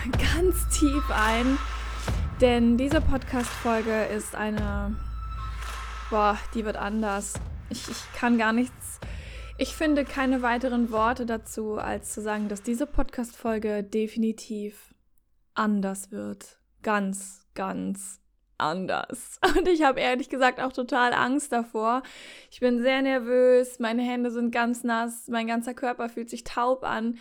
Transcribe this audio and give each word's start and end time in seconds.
ganz 0.34 0.68
tief 0.68 1.04
ein, 1.10 1.58
denn 2.40 2.76
diese 2.76 3.00
Podcast-Folge 3.00 4.04
ist 4.04 4.34
eine. 4.34 4.96
Boah, 6.08 6.38
die 6.54 6.64
wird 6.64 6.76
anders. 6.76 7.34
Ich, 7.68 7.88
ich 7.88 8.12
kann 8.14 8.38
gar 8.38 8.52
nichts. 8.52 8.98
Ich 9.58 9.74
finde 9.74 10.04
keine 10.04 10.42
weiteren 10.42 10.90
Worte 10.90 11.26
dazu, 11.26 11.76
als 11.76 12.12
zu 12.12 12.22
sagen, 12.22 12.48
dass 12.48 12.62
diese 12.62 12.86
Podcast-Folge 12.86 13.82
definitiv 13.82 14.94
anders 15.54 16.10
wird. 16.10 16.58
Ganz, 16.82 17.46
ganz 17.54 18.20
anders. 18.56 19.38
Und 19.56 19.68
ich 19.68 19.82
habe 19.82 20.00
ehrlich 20.00 20.30
gesagt 20.30 20.60
auch 20.60 20.72
total 20.72 21.12
Angst 21.12 21.52
davor. 21.52 22.02
Ich 22.50 22.60
bin 22.60 22.80
sehr 22.80 23.02
nervös, 23.02 23.78
meine 23.78 24.02
Hände 24.02 24.30
sind 24.30 24.50
ganz 24.50 24.82
nass, 24.82 25.28
mein 25.28 25.46
ganzer 25.46 25.74
Körper 25.74 26.08
fühlt 26.08 26.30
sich 26.30 26.44
taub 26.44 26.84
an 26.84 27.18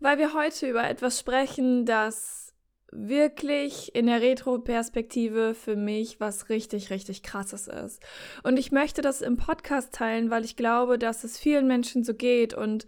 weil 0.00 0.18
wir 0.18 0.34
heute 0.34 0.68
über 0.68 0.88
etwas 0.88 1.18
sprechen, 1.18 1.86
das 1.86 2.52
wirklich 2.92 3.94
in 3.94 4.06
der 4.06 4.20
Retro-Perspektive 4.20 5.54
für 5.54 5.74
mich 5.74 6.20
was 6.20 6.48
richtig, 6.48 6.90
richtig 6.90 7.22
krasses 7.22 7.66
ist. 7.66 8.00
Und 8.44 8.56
ich 8.56 8.70
möchte 8.70 9.02
das 9.02 9.20
im 9.20 9.36
Podcast 9.36 9.92
teilen, 9.92 10.30
weil 10.30 10.44
ich 10.44 10.56
glaube, 10.56 10.98
dass 10.98 11.24
es 11.24 11.38
vielen 11.38 11.66
Menschen 11.66 12.04
so 12.04 12.14
geht 12.14 12.54
und 12.54 12.86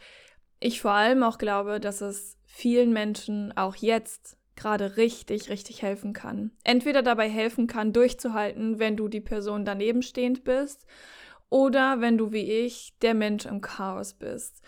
ich 0.60 0.80
vor 0.80 0.92
allem 0.92 1.22
auch 1.22 1.38
glaube, 1.38 1.80
dass 1.80 2.00
es 2.00 2.38
vielen 2.44 2.92
Menschen 2.92 3.56
auch 3.56 3.74
jetzt 3.76 4.38
gerade 4.54 4.96
richtig, 4.96 5.50
richtig 5.50 5.82
helfen 5.82 6.12
kann. 6.12 6.52
Entweder 6.64 7.02
dabei 7.02 7.28
helfen 7.28 7.66
kann, 7.66 7.92
durchzuhalten, 7.92 8.78
wenn 8.78 8.96
du 8.96 9.08
die 9.08 9.20
Person 9.20 9.64
daneben 9.64 10.02
stehend 10.02 10.44
bist, 10.44 10.86
oder 11.48 12.00
wenn 12.00 12.18
du 12.18 12.32
wie 12.32 12.50
ich 12.50 12.94
der 13.02 13.14
Mensch 13.14 13.46
im 13.46 13.60
Chaos 13.60 14.14
bist. 14.14 14.62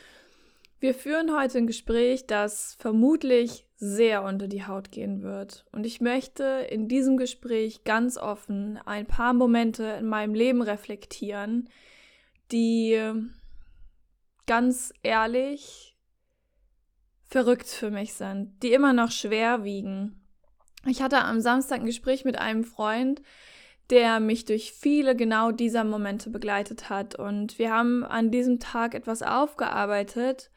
Wir 0.80 0.94
führen 0.94 1.36
heute 1.36 1.58
ein 1.58 1.66
Gespräch, 1.66 2.26
das 2.26 2.76
vermutlich 2.78 3.66
sehr 3.76 4.22
unter 4.22 4.46
die 4.46 4.64
Haut 4.64 4.92
gehen 4.92 5.22
wird. 5.22 5.66
Und 5.72 5.84
ich 5.84 6.00
möchte 6.00 6.44
in 6.70 6.86
diesem 6.86 7.16
Gespräch 7.16 7.82
ganz 7.82 8.16
offen 8.16 8.78
ein 8.86 9.06
paar 9.06 9.32
Momente 9.32 9.84
in 9.98 10.06
meinem 10.06 10.34
Leben 10.34 10.62
reflektieren, 10.62 11.68
die 12.52 12.96
ganz 14.46 14.92
ehrlich 15.02 15.96
verrückt 17.26 17.66
für 17.66 17.90
mich 17.90 18.14
sind, 18.14 18.62
die 18.62 18.72
immer 18.72 18.92
noch 18.92 19.10
schwer 19.10 19.64
wiegen. 19.64 20.24
Ich 20.86 21.02
hatte 21.02 21.18
am 21.18 21.40
Samstag 21.40 21.80
ein 21.80 21.86
Gespräch 21.86 22.24
mit 22.24 22.38
einem 22.38 22.62
Freund, 22.62 23.20
der 23.90 24.20
mich 24.20 24.44
durch 24.44 24.72
viele 24.72 25.16
genau 25.16 25.50
dieser 25.50 25.82
Momente 25.82 26.30
begleitet 26.30 26.88
hat. 26.88 27.16
Und 27.16 27.58
wir 27.58 27.72
haben 27.72 28.04
an 28.04 28.30
diesem 28.30 28.60
Tag 28.60 28.94
etwas 28.94 29.22
aufgearbeitet, 29.22 30.50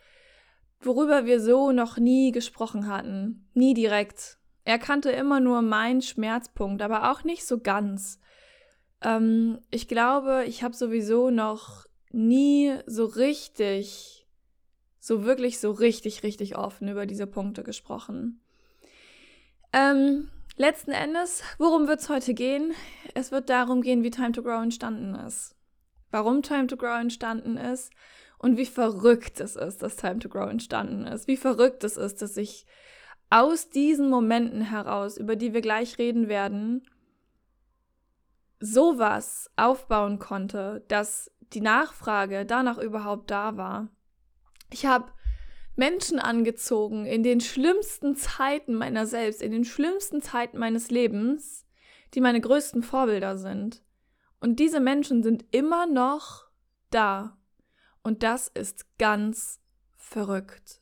worüber 0.85 1.25
wir 1.25 1.39
so 1.39 1.71
noch 1.71 1.97
nie 1.97 2.31
gesprochen 2.31 2.87
hatten. 2.87 3.47
Nie 3.53 3.73
direkt. 3.73 4.37
Er 4.63 4.79
kannte 4.79 5.11
immer 5.11 5.39
nur 5.39 5.61
meinen 5.61 6.01
Schmerzpunkt, 6.01 6.81
aber 6.81 7.11
auch 7.11 7.23
nicht 7.23 7.45
so 7.45 7.59
ganz. 7.59 8.19
Ähm, 9.01 9.59
ich 9.71 9.87
glaube, 9.87 10.45
ich 10.47 10.63
habe 10.63 10.75
sowieso 10.75 11.29
noch 11.29 11.85
nie 12.11 12.77
so 12.85 13.05
richtig, 13.05 14.27
so 14.99 15.23
wirklich 15.23 15.59
so 15.59 15.71
richtig, 15.71 16.23
richtig 16.23 16.57
offen 16.57 16.87
über 16.87 17.05
diese 17.05 17.27
Punkte 17.27 17.63
gesprochen. 17.63 18.41
Ähm, 19.73 20.29
letzten 20.57 20.91
Endes, 20.91 21.41
worum 21.57 21.87
wird 21.87 22.01
es 22.01 22.09
heute 22.09 22.33
gehen? 22.33 22.73
Es 23.13 23.31
wird 23.31 23.49
darum 23.49 23.81
gehen, 23.81 24.03
wie 24.03 24.11
Time 24.11 24.33
to 24.33 24.43
Grow 24.43 24.61
entstanden 24.61 25.15
ist. 25.15 25.55
Warum 26.11 26.43
Time 26.43 26.67
to 26.67 26.77
Grow 26.77 26.99
entstanden 26.99 27.57
ist 27.57 27.91
und 28.41 28.57
wie 28.57 28.65
verrückt 28.65 29.39
es 29.39 29.55
ist, 29.55 29.83
dass 29.83 29.97
Time 29.97 30.17
to 30.17 30.27
Grow 30.27 30.49
entstanden 30.49 31.05
ist. 31.05 31.27
Wie 31.27 31.37
verrückt 31.37 31.83
es 31.83 31.95
ist, 31.95 32.23
dass 32.23 32.37
ich 32.37 32.65
aus 33.29 33.69
diesen 33.69 34.09
Momenten 34.09 34.61
heraus, 34.61 35.15
über 35.17 35.35
die 35.35 35.53
wir 35.53 35.61
gleich 35.61 35.99
reden 35.99 36.27
werden, 36.27 36.89
sowas 38.59 39.51
aufbauen 39.57 40.17
konnte, 40.17 40.83
dass 40.87 41.31
die 41.53 41.61
Nachfrage 41.61 42.43
danach 42.47 42.79
überhaupt 42.79 43.29
da 43.29 43.57
war. 43.57 43.89
Ich 44.71 44.87
habe 44.87 45.11
Menschen 45.75 46.17
angezogen 46.17 47.05
in 47.05 47.21
den 47.21 47.41
schlimmsten 47.41 48.15
Zeiten 48.15 48.73
meiner 48.73 49.05
selbst, 49.05 49.43
in 49.43 49.51
den 49.51 49.65
schlimmsten 49.65 50.21
Zeiten 50.23 50.57
meines 50.57 50.89
Lebens, 50.89 51.67
die 52.15 52.21
meine 52.21 52.41
größten 52.41 52.81
Vorbilder 52.81 53.37
sind. 53.37 53.83
Und 54.39 54.59
diese 54.59 54.79
Menschen 54.79 55.21
sind 55.21 55.45
immer 55.51 55.85
noch 55.85 56.47
da 56.89 57.37
und 58.03 58.23
das 58.23 58.47
ist 58.47 58.85
ganz 58.97 59.59
verrückt. 59.97 60.81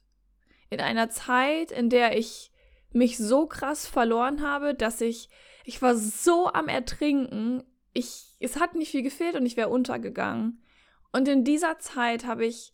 In 0.70 0.80
einer 0.80 1.10
Zeit, 1.10 1.72
in 1.72 1.90
der 1.90 2.18
ich 2.18 2.52
mich 2.92 3.18
so 3.18 3.48
krass 3.48 3.88
verloren 3.88 4.42
habe, 4.42 4.74
dass 4.74 5.02
ich, 5.02 5.30
ich 5.64 5.82
war 5.82 5.96
so 5.96 6.48
am 6.48 6.68
Ertrinken, 6.68 7.64
ich, 7.94 8.36
es 8.40 8.60
hat 8.60 8.76
nicht 8.76 8.92
viel 8.92 9.04
gefehlt 9.04 9.36
und 9.36 9.46
ich 9.46 9.58
wäre 9.58 9.70
untergegangen. 9.70 10.64
Und 11.12 11.28
in 11.28 11.44
dieser 11.44 11.80
Zeit 11.80 12.26
habe 12.26 12.46
ich 12.46 12.74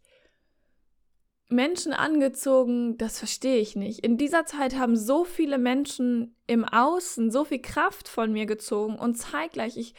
Menschen 1.48 1.94
angezogen, 1.94 2.98
das 2.98 3.20
verstehe 3.20 3.58
ich 3.58 3.76
nicht. 3.76 4.00
In 4.00 4.18
dieser 4.18 4.46
Zeit 4.46 4.76
haben 4.76 4.96
so 4.96 5.24
viele 5.24 5.58
Menschen 5.58 6.36
im 6.48 6.66
Außen 6.66 7.32
so 7.32 7.46
viel 7.46 7.62
Kraft 7.62 8.08
von 8.08 8.32
mir 8.32 8.46
gezogen 8.46 8.98
und 8.98 9.16
zeitgleich, 9.16 9.78
ich, 9.78 9.94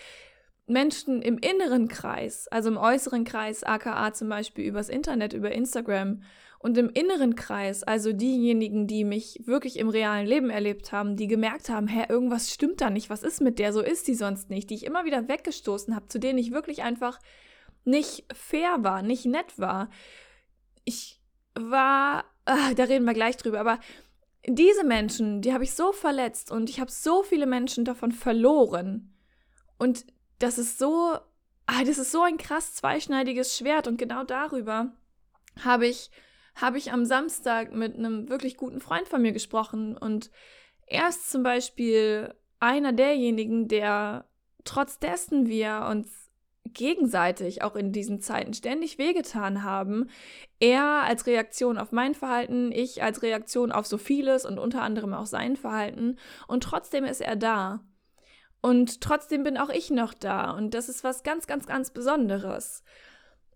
Menschen 0.66 1.22
im 1.22 1.38
inneren 1.38 1.88
Kreis, 1.88 2.48
also 2.48 2.68
im 2.68 2.76
äußeren 2.76 3.24
Kreis, 3.24 3.62
aka 3.62 4.12
zum 4.12 4.28
Beispiel 4.28 4.64
übers 4.64 4.88
Internet, 4.88 5.32
über 5.32 5.52
Instagram 5.52 6.22
und 6.58 6.76
im 6.76 6.90
inneren 6.90 7.36
Kreis, 7.36 7.84
also 7.84 8.12
diejenigen, 8.12 8.88
die 8.88 9.04
mich 9.04 9.42
wirklich 9.44 9.78
im 9.78 9.88
realen 9.88 10.26
Leben 10.26 10.50
erlebt 10.50 10.90
haben, 10.90 11.16
die 11.16 11.28
gemerkt 11.28 11.68
haben, 11.68 11.86
hä, 11.86 12.06
irgendwas 12.08 12.52
stimmt 12.52 12.80
da 12.80 12.90
nicht, 12.90 13.10
was 13.10 13.22
ist 13.22 13.40
mit 13.40 13.60
der, 13.60 13.72
so 13.72 13.80
ist 13.80 14.08
die 14.08 14.14
sonst 14.14 14.50
nicht, 14.50 14.70
die 14.70 14.74
ich 14.74 14.84
immer 14.84 15.04
wieder 15.04 15.28
weggestoßen 15.28 15.94
habe, 15.94 16.08
zu 16.08 16.18
denen 16.18 16.38
ich 16.38 16.50
wirklich 16.50 16.82
einfach 16.82 17.20
nicht 17.84 18.24
fair 18.34 18.78
war, 18.80 19.02
nicht 19.02 19.26
nett 19.26 19.58
war. 19.58 19.90
Ich 20.84 21.20
war, 21.54 22.24
ach, 22.44 22.74
da 22.74 22.84
reden 22.84 23.04
wir 23.04 23.14
gleich 23.14 23.36
drüber, 23.36 23.60
aber 23.60 23.78
diese 24.48 24.84
Menschen, 24.84 25.42
die 25.42 25.52
habe 25.52 25.64
ich 25.64 25.72
so 25.72 25.92
verletzt 25.92 26.50
und 26.50 26.70
ich 26.70 26.80
habe 26.80 26.90
so 26.90 27.22
viele 27.22 27.46
Menschen 27.46 27.84
davon 27.84 28.10
verloren. 28.12 29.12
Und 29.78 30.06
das 30.38 30.58
ist 30.58 30.78
so, 30.78 31.18
ah, 31.66 31.84
das 31.84 31.98
ist 31.98 32.12
so 32.12 32.22
ein 32.22 32.38
krass 32.38 32.74
zweischneidiges 32.74 33.56
Schwert 33.56 33.86
und 33.86 33.96
genau 33.96 34.24
darüber 34.24 34.92
habe 35.64 35.86
ich, 35.86 36.10
habe 36.54 36.78
ich 36.78 36.92
am 36.92 37.04
Samstag 37.04 37.72
mit 37.72 37.96
einem 37.96 38.28
wirklich 38.28 38.56
guten 38.56 38.80
Freund 38.80 39.08
von 39.08 39.22
mir 39.22 39.32
gesprochen 39.32 39.96
und 39.96 40.30
er 40.86 41.08
ist 41.08 41.30
zum 41.30 41.42
Beispiel 41.42 42.34
einer 42.60 42.92
derjenigen, 42.92 43.68
der 43.68 44.26
trotz 44.64 44.98
dessen 44.98 45.46
wir 45.46 45.86
uns 45.90 46.26
gegenseitig 46.64 47.62
auch 47.62 47.76
in 47.76 47.92
diesen 47.92 48.20
Zeiten 48.20 48.52
ständig 48.52 48.98
wehgetan 48.98 49.62
haben. 49.62 50.10
Er 50.58 51.02
als 51.04 51.26
Reaktion 51.26 51.78
auf 51.78 51.92
mein 51.92 52.14
Verhalten, 52.14 52.72
ich 52.72 53.02
als 53.02 53.22
Reaktion 53.22 53.72
auf 53.72 53.86
so 53.86 53.98
vieles 53.98 54.44
und 54.44 54.58
unter 54.58 54.82
anderem 54.82 55.14
auch 55.14 55.26
sein 55.26 55.56
Verhalten. 55.56 56.18
Und 56.46 56.62
trotzdem 56.62 57.04
ist 57.04 57.20
er 57.20 57.36
da. 57.36 57.80
Und 58.66 59.00
trotzdem 59.00 59.44
bin 59.44 59.58
auch 59.58 59.68
ich 59.68 59.92
noch 59.92 60.12
da. 60.12 60.50
Und 60.50 60.74
das 60.74 60.88
ist 60.88 61.04
was 61.04 61.22
ganz, 61.22 61.46
ganz, 61.46 61.66
ganz 61.66 61.92
Besonderes. 61.92 62.82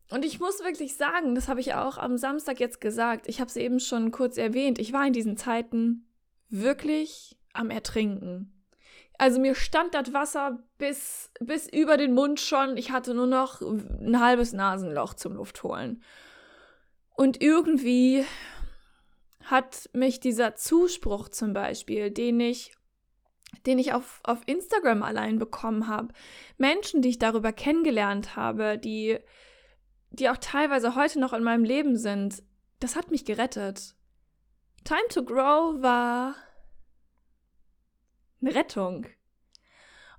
Und 0.09 0.25
ich 0.25 0.39
muss 0.39 0.63
wirklich 0.63 0.97
sagen, 0.97 1.35
das 1.35 1.49
habe 1.49 1.59
ich 1.59 1.75
auch 1.75 1.99
am 1.99 2.17
Samstag 2.17 2.61
jetzt 2.61 2.81
gesagt, 2.81 3.27
ich 3.27 3.41
habe 3.41 3.49
es 3.49 3.57
eben 3.57 3.81
schon 3.81 4.13
kurz 4.13 4.37
erwähnt, 4.37 4.79
ich 4.79 4.93
war 4.93 5.05
in 5.05 5.13
diesen 5.13 5.37
Zeiten 5.37 6.09
wirklich 6.49 7.37
am 7.53 7.71
Ertrinken. 7.71 8.65
Also 9.19 9.41
mir 9.41 9.57
stand 9.57 9.95
das 9.95 10.13
Wasser 10.13 10.63
bis, 10.79 11.33
bis 11.41 11.67
über 11.67 11.97
den 11.97 12.15
Mund 12.15 12.39
schon, 12.39 12.77
ich 12.77 12.93
hatte 12.93 13.13
nur 13.13 13.27
noch 13.27 13.61
ein 13.63 14.21
halbes 14.21 14.53
Nasenloch 14.53 15.15
zum 15.15 15.35
Luftholen. 15.35 16.05
Und 17.17 17.43
irgendwie 17.43 18.25
hat 19.43 19.91
mich 19.93 20.21
dieser 20.21 20.55
Zuspruch 20.55 21.31
zum 21.31 21.53
Beispiel, 21.53 22.13
den 22.13 22.39
ich 22.39 22.77
den 23.67 23.79
ich 23.79 23.93
auf, 23.93 24.21
auf 24.23 24.41
Instagram 24.47 25.03
allein 25.03 25.39
bekommen 25.39 25.89
habe. 25.89 26.13
Menschen, 26.57 27.03
die 27.03 27.11
ich 27.11 27.19
darüber 27.19 27.53
kennengelernt 27.53 28.37
habe, 28.37 28.79
die, 28.79 29.19
die 30.11 30.29
auch 30.29 30.39
teilweise 30.39 30.95
heute 30.95 31.21
noch 31.21 31.33
in 31.33 31.43
meinem 31.43 31.65
Leben 31.65 31.97
sind. 31.97 32.43
Das 32.79 32.97
hat 32.97 33.11
mich 33.11 33.25
gerettet. 33.25 33.95
Time 34.85 35.09
to 35.11 35.25
Grow 35.25 35.83
war 35.83 36.35
eine 38.41 38.55
Rettung. 38.55 39.07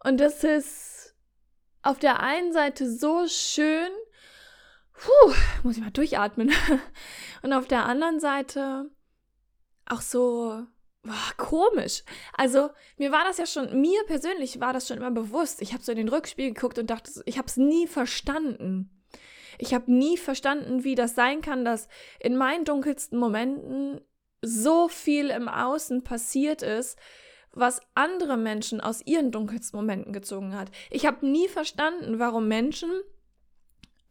Und 0.03 0.19
das 0.19 0.43
ist 0.43 1.15
auf 1.81 1.99
der 1.99 2.19
einen 2.19 2.53
Seite 2.53 2.91
so 2.91 3.27
schön, 3.27 3.89
puh, 4.93 5.33
muss 5.63 5.77
ich 5.77 5.83
mal 5.83 5.91
durchatmen. 5.91 6.51
Und 7.41 7.53
auf 7.53 7.67
der 7.67 7.85
anderen 7.85 8.19
Seite 8.19 8.91
auch 9.87 10.01
so 10.01 10.63
boah, 11.03 11.31
komisch. 11.37 12.03
Also 12.33 12.69
mir 12.97 13.11
war 13.11 13.23
das 13.23 13.37
ja 13.37 13.45
schon, 13.45 13.79
mir 13.79 14.03
persönlich 14.05 14.59
war 14.59 14.73
das 14.73 14.87
schon 14.87 14.97
immer 14.97 15.11
bewusst. 15.11 15.61
Ich 15.61 15.73
habe 15.73 15.83
so 15.83 15.91
in 15.91 15.97
den 15.97 16.09
Rückspiegel 16.09 16.53
geguckt 16.53 16.79
und 16.79 16.89
dachte, 16.89 17.11
ich 17.25 17.37
habe 17.37 17.47
es 17.47 17.57
nie 17.57 17.87
verstanden. 17.87 18.89
Ich 19.57 19.73
habe 19.73 19.91
nie 19.91 20.17
verstanden, 20.17 20.83
wie 20.83 20.95
das 20.95 21.15
sein 21.15 21.41
kann, 21.41 21.65
dass 21.65 21.87
in 22.19 22.35
meinen 22.35 22.65
dunkelsten 22.65 23.19
Momenten 23.19 24.01
so 24.41 24.87
viel 24.87 25.29
im 25.29 25.47
Außen 25.47 26.03
passiert 26.03 26.63
ist, 26.63 26.97
was 27.53 27.81
andere 27.93 28.37
Menschen 28.37 28.81
aus 28.81 29.05
ihren 29.05 29.31
dunkelsten 29.31 29.77
Momenten 29.77 30.13
gezogen 30.13 30.55
hat. 30.55 30.71
Ich 30.89 31.05
habe 31.05 31.25
nie 31.25 31.47
verstanden, 31.47 32.17
warum 32.17 32.47
Menschen 32.47 32.89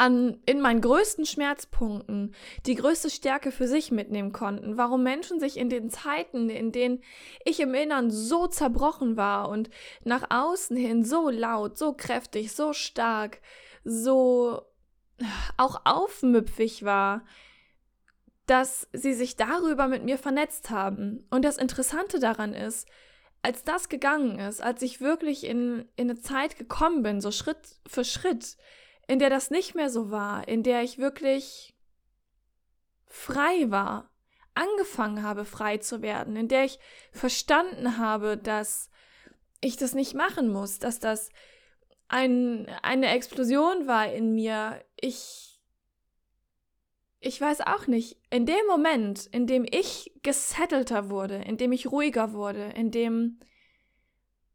an, 0.00 0.38
in 0.46 0.62
meinen 0.62 0.80
größten 0.80 1.26
Schmerzpunkten 1.26 2.34
die 2.64 2.74
größte 2.74 3.10
Stärke 3.10 3.52
für 3.52 3.68
sich 3.68 3.90
mitnehmen 3.92 4.32
konnten, 4.32 4.78
warum 4.78 5.02
Menschen 5.02 5.38
sich 5.40 5.58
in 5.58 5.68
den 5.68 5.90
Zeiten, 5.90 6.48
in 6.48 6.72
denen 6.72 7.02
ich 7.44 7.60
im 7.60 7.74
Innern 7.74 8.10
so 8.10 8.46
zerbrochen 8.46 9.18
war 9.18 9.50
und 9.50 9.68
nach 10.02 10.30
außen 10.30 10.74
hin 10.74 11.04
so 11.04 11.28
laut, 11.28 11.76
so 11.76 11.92
kräftig, 11.92 12.52
so 12.52 12.72
stark, 12.72 13.42
so 13.84 14.62
auch 15.58 15.82
aufmüpfig 15.84 16.82
war, 16.82 17.22
dass 18.46 18.88
sie 18.94 19.12
sich 19.12 19.36
darüber 19.36 19.86
mit 19.86 20.02
mir 20.02 20.16
vernetzt 20.16 20.70
haben. 20.70 21.26
Und 21.30 21.44
das 21.44 21.58
Interessante 21.58 22.18
daran 22.18 22.54
ist, 22.54 22.88
als 23.42 23.64
das 23.64 23.90
gegangen 23.90 24.38
ist, 24.38 24.62
als 24.62 24.80
ich 24.80 25.02
wirklich 25.02 25.44
in, 25.44 25.84
in 25.96 26.10
eine 26.10 26.20
Zeit 26.20 26.56
gekommen 26.56 27.02
bin, 27.02 27.20
so 27.20 27.30
Schritt 27.30 27.76
für 27.86 28.04
Schritt, 28.04 28.56
in 29.10 29.18
der 29.18 29.28
das 29.28 29.50
nicht 29.50 29.74
mehr 29.74 29.90
so 29.90 30.12
war, 30.12 30.46
in 30.46 30.62
der 30.62 30.84
ich 30.84 30.98
wirklich 30.98 31.74
frei 33.06 33.68
war, 33.68 34.08
angefangen 34.54 35.24
habe, 35.24 35.44
frei 35.44 35.78
zu 35.78 36.00
werden, 36.00 36.36
in 36.36 36.46
der 36.46 36.64
ich 36.64 36.78
verstanden 37.10 37.98
habe, 37.98 38.36
dass 38.36 38.88
ich 39.60 39.76
das 39.76 39.94
nicht 39.94 40.14
machen 40.14 40.52
muss, 40.52 40.78
dass 40.78 41.00
das 41.00 41.30
ein, 42.06 42.68
eine 42.82 43.08
Explosion 43.08 43.88
war 43.88 44.12
in 44.12 44.32
mir. 44.32 44.80
Ich, 44.94 45.60
ich 47.18 47.40
weiß 47.40 47.62
auch 47.62 47.88
nicht, 47.88 48.16
in 48.30 48.46
dem 48.46 48.64
Moment, 48.68 49.26
in 49.26 49.48
dem 49.48 49.66
ich 49.68 50.12
gesettelter 50.22 51.10
wurde, 51.10 51.38
in 51.38 51.56
dem 51.56 51.72
ich 51.72 51.90
ruhiger 51.90 52.32
wurde, 52.32 52.66
in 52.76 52.92
dem 52.92 53.40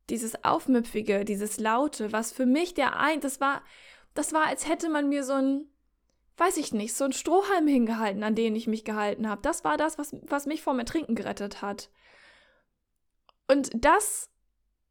dieses 0.09 0.45
Aufmüpfige, 0.45 1.25
dieses 1.25 1.59
Laute, 1.59 2.13
was 2.13 2.31
für 2.31 2.45
mich 2.45 2.73
der 2.73 2.97
ein, 2.97 3.19
das 3.19 3.41
war, 3.41 3.61
das 4.15 4.33
war, 4.33 4.47
als 4.47 4.67
hätte 4.67 4.89
man 4.89 5.07
mir 5.07 5.23
so 5.23 5.33
ein, 5.33 5.67
weiß 6.37 6.57
ich 6.57 6.73
nicht, 6.73 6.95
so 6.95 7.03
ein 7.03 7.13
Strohhalm 7.13 7.67
hingehalten, 7.67 8.23
an 8.23 8.33
den 8.33 8.55
ich 8.55 8.65
mich 8.65 8.83
gehalten 8.83 9.29
habe. 9.29 9.41
Das 9.41 9.63
war 9.63 9.77
das, 9.77 9.97
was, 9.97 10.15
was 10.23 10.47
mich 10.47 10.63
vom 10.63 10.79
Ertrinken 10.79 11.15
gerettet 11.15 11.61
hat. 11.61 11.89
Und 13.47 13.69
das, 13.75 14.29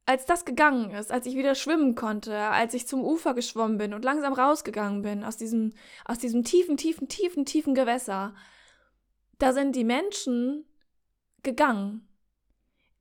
als 0.07 0.27
das 0.27 0.45
gegangen 0.45 0.91
ist, 0.91 1.11
als 1.11 1.27
ich 1.27 1.37
wieder 1.37 1.55
schwimmen 1.55 1.95
konnte, 1.95 2.37
als 2.37 2.75
ich 2.75 2.87
zum 2.87 3.03
Ufer 3.03 3.35
geschwommen 3.35 3.79
bin 3.79 3.95
und 3.95 4.05
langsam 4.05 4.35
rausgegangen 4.35 5.03
bin 5.03 5.25
aus 5.25 5.37
diesem, 5.37 5.73
aus 6.05 6.19
diesem 6.19 6.45
tiefen, 6.45 6.77
tiefen, 6.77 7.09
tiefen, 7.09 7.47
tiefen 7.47 7.75
Gewässer, 7.75 8.35
da 9.39 9.53
sind 9.53 9.75
die 9.75 9.85
Menschen 9.85 10.67
gegangen. 11.43 12.09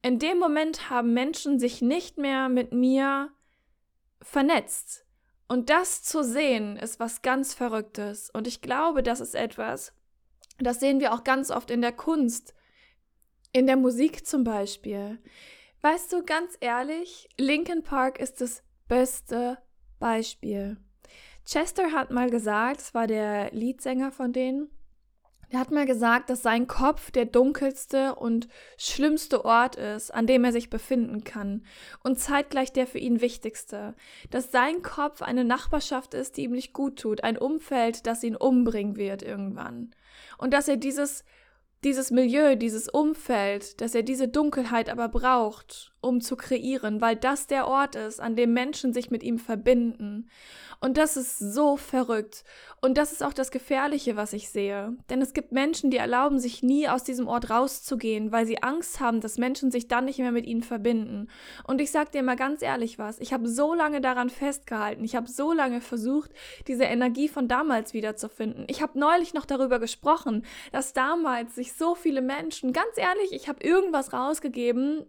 In 0.01 0.19
dem 0.19 0.39
Moment 0.39 0.89
haben 0.89 1.13
Menschen 1.13 1.59
sich 1.59 1.81
nicht 1.81 2.17
mehr 2.17 2.49
mit 2.49 2.73
mir 2.73 3.31
vernetzt. 4.21 5.02
Und 5.47 5.69
das 5.69 6.03
zu 6.03 6.23
sehen, 6.23 6.77
ist 6.77 6.99
was 6.99 7.21
ganz 7.21 7.53
Verrücktes. 7.53 8.29
Und 8.29 8.47
ich 8.47 8.61
glaube, 8.61 9.03
das 9.03 9.19
ist 9.19 9.35
etwas, 9.35 9.93
das 10.59 10.79
sehen 10.79 10.99
wir 10.99 11.13
auch 11.13 11.23
ganz 11.23 11.51
oft 11.51 11.71
in 11.71 11.81
der 11.81 11.91
Kunst, 11.91 12.53
in 13.51 13.67
der 13.67 13.77
Musik 13.77 14.25
zum 14.25 14.43
Beispiel. 14.43 15.19
Weißt 15.81 16.13
du, 16.13 16.23
ganz 16.23 16.57
ehrlich, 16.61 17.29
Linkin 17.37 17.83
Park 17.83 18.19
ist 18.19 18.41
das 18.41 18.63
beste 18.87 19.57
Beispiel. 19.99 20.77
Chester 21.45 21.91
hat 21.91 22.09
mal 22.11 22.29
gesagt, 22.29 22.79
es 22.79 22.93
war 22.93 23.05
der 23.05 23.51
Leadsänger 23.51 24.11
von 24.11 24.31
denen, 24.31 24.69
er 25.53 25.59
hat 25.59 25.71
mal 25.71 25.85
gesagt, 25.85 26.29
dass 26.29 26.41
sein 26.41 26.67
Kopf 26.67 27.11
der 27.11 27.25
dunkelste 27.25 28.15
und 28.15 28.47
schlimmste 28.77 29.45
Ort 29.45 29.75
ist, 29.75 30.11
an 30.11 30.25
dem 30.25 30.43
er 30.43 30.51
sich 30.51 30.71
befinden 30.71 31.23
kann 31.23 31.63
und 32.03 32.19
zeitgleich 32.19 32.73
der 32.73 32.87
für 32.87 32.97
ihn 32.97 33.21
wichtigste. 33.21 33.93
Dass 34.31 34.51
sein 34.51 34.81
Kopf 34.81 35.21
eine 35.21 35.43
Nachbarschaft 35.43 36.15
ist, 36.15 36.37
die 36.37 36.43
ihm 36.45 36.53
nicht 36.53 36.73
gut 36.73 36.99
tut, 36.99 37.23
ein 37.23 37.37
Umfeld, 37.37 38.07
das 38.07 38.23
ihn 38.23 38.35
umbringen 38.35 38.95
wird 38.95 39.21
irgendwann. 39.21 39.91
Und 40.39 40.53
dass 40.53 40.67
er 40.67 40.77
dieses 40.77 41.23
dieses 41.83 42.11
Milieu, 42.11 42.55
dieses 42.55 42.87
Umfeld, 42.87 43.81
dass 43.81 43.93
er 43.93 44.03
diese 44.03 44.27
Dunkelheit 44.29 44.89
aber 44.89 45.09
braucht, 45.09 45.92
um 46.03 46.21
zu 46.21 46.35
kreieren, 46.35 47.01
weil 47.01 47.15
das 47.15 47.47
der 47.47 47.67
Ort 47.67 47.95
ist, 47.95 48.19
an 48.19 48.35
dem 48.35 48.53
Menschen 48.53 48.93
sich 48.93 49.09
mit 49.09 49.23
ihm 49.23 49.39
verbinden. 49.39 50.29
Und 50.83 50.97
das 50.97 51.15
ist 51.15 51.39
so 51.39 51.77
verrückt. 51.77 52.43
Und 52.81 52.97
das 52.97 53.13
ist 53.13 53.23
auch 53.23 53.31
das 53.31 53.51
Gefährliche, 53.51 54.17
was 54.17 54.33
ich 54.33 54.49
sehe. 54.49 54.97
Denn 55.09 55.21
es 55.21 55.31
gibt 55.31 55.53
Menschen, 55.53 55.91
die 55.91 55.97
erlauben 55.97 56.39
sich 56.39 56.61
nie 56.61 56.89
aus 56.89 57.05
diesem 57.05 57.29
Ort 57.29 57.49
rauszugehen, 57.49 58.33
weil 58.33 58.45
sie 58.45 58.61
Angst 58.61 58.99
haben, 58.99 59.21
dass 59.21 59.37
Menschen 59.37 59.71
sich 59.71 59.87
dann 59.87 60.03
nicht 60.03 60.19
mehr 60.19 60.33
mit 60.33 60.45
ihnen 60.45 60.61
verbinden. 60.61 61.29
Und 61.65 61.79
ich 61.79 61.89
sag 61.91 62.11
dir 62.11 62.21
mal 62.21 62.35
ganz 62.35 62.61
ehrlich 62.61 62.99
was, 62.99 63.19
ich 63.19 63.31
habe 63.31 63.47
so 63.47 63.73
lange 63.73 64.01
daran 64.01 64.29
festgehalten, 64.29 65.05
ich 65.05 65.15
habe 65.15 65.29
so 65.29 65.53
lange 65.53 65.79
versucht, 65.79 66.31
diese 66.67 66.83
Energie 66.83 67.29
von 67.29 67.47
damals 67.47 67.93
wiederzufinden. 67.93 68.65
Ich 68.67 68.81
habe 68.81 68.99
neulich 68.99 69.33
noch 69.33 69.45
darüber 69.45 69.79
gesprochen, 69.79 70.45
dass 70.73 70.91
damals 70.91 71.55
sich 71.55 71.71
so 71.71 71.95
viele 71.95 72.21
Menschen, 72.21 72.73
ganz 72.73 72.97
ehrlich, 72.97 73.31
ich 73.31 73.47
habe 73.47 73.65
irgendwas 73.65 74.11
rausgegeben, 74.11 75.05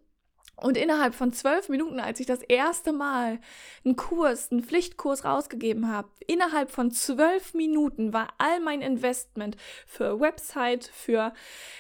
und 0.56 0.77
innerhalb 0.77 1.15
von 1.15 1.33
zwölf 1.33 1.69
Minuten, 1.69 1.99
als 1.99 2.21
ich 2.21 2.27
das 2.27 2.43
erste 2.43 2.93
Mal 2.93 3.41
einen 3.85 3.97
Kurs, 3.97 4.51
einen 4.51 4.62
Pflichtkurs 4.62 5.25
rausgegeben 5.25 5.91
habe, 5.91 6.09
innerhalb 6.27 6.71
von 6.71 6.91
zwölf 6.91 7.55
Minuten 7.55 8.12
war 8.12 8.29
all 8.39 8.61
mein 8.61 8.81
Investment 8.81 9.56
für 9.87 10.21
Website, 10.21 10.91
für 10.93 11.33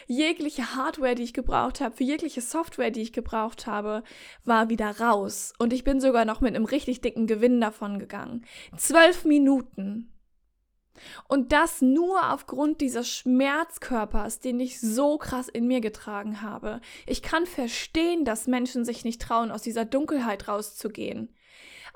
jegliche 0.06 0.74
Hardware, 0.74 1.14
die 1.14 1.22
ich 1.22 1.34
gebraucht 1.34 1.80
habe, 1.80 1.96
für 1.96 2.04
jegliche 2.04 2.40
Software, 2.40 2.90
die 2.90 3.02
ich 3.02 3.12
gebraucht 3.12 3.66
habe, 3.66 4.02
war 4.44 4.68
wieder 4.68 4.98
raus. 5.00 5.52
Und 5.58 5.72
ich 5.72 5.84
bin 5.84 6.00
sogar 6.00 6.24
noch 6.24 6.40
mit 6.40 6.54
einem 6.54 6.64
richtig 6.64 7.00
dicken 7.00 7.26
Gewinn 7.26 7.60
davon 7.60 7.98
gegangen. 7.98 8.44
Zwölf 8.76 9.24
Minuten. 9.24 10.13
Und 11.28 11.52
das 11.52 11.82
nur 11.82 12.32
aufgrund 12.32 12.80
dieses 12.80 13.08
Schmerzkörpers, 13.08 14.40
den 14.40 14.60
ich 14.60 14.80
so 14.80 15.18
krass 15.18 15.48
in 15.48 15.66
mir 15.66 15.80
getragen 15.80 16.40
habe. 16.40 16.80
Ich 17.06 17.22
kann 17.22 17.46
verstehen, 17.46 18.24
dass 18.24 18.46
Menschen 18.46 18.84
sich 18.84 19.04
nicht 19.04 19.20
trauen, 19.20 19.50
aus 19.50 19.62
dieser 19.62 19.84
Dunkelheit 19.84 20.48
rauszugehen. 20.48 21.34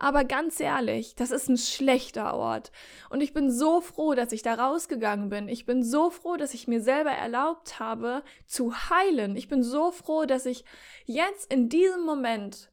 Aber 0.00 0.25
ganz 0.25 0.61
ehrlich, 0.61 1.17
das 1.17 1.33
ist 1.33 1.49
ein 1.49 1.59
schlechter 1.59 2.35
Ort. 2.35 2.71
Und 3.11 3.21
ich 3.21 3.35
bin 3.35 3.50
so 3.50 3.81
froh, 3.81 4.14
dass 4.14 4.31
ich 4.31 4.43
da 4.43 4.55
rausgegangen 4.55 5.28
bin. 5.28 5.49
Ich 5.49 5.67
bin 5.67 5.83
so 5.83 6.11
froh, 6.11 6.37
dass 6.37 6.55
ich 6.55 6.69
mir 6.69 6.81
selber 6.81 7.11
erlaubt 7.11 7.81
habe, 7.81 8.23
zu 8.47 8.73
heilen. 8.90 9.35
Ich 9.35 9.49
bin 9.49 9.64
so 9.64 9.90
froh, 9.90 10.25
dass 10.25 10.47
ich 10.47 10.64
jetzt 11.05 11.52
in 11.52 11.69
diesem 11.69 12.05
Moment 12.05 12.71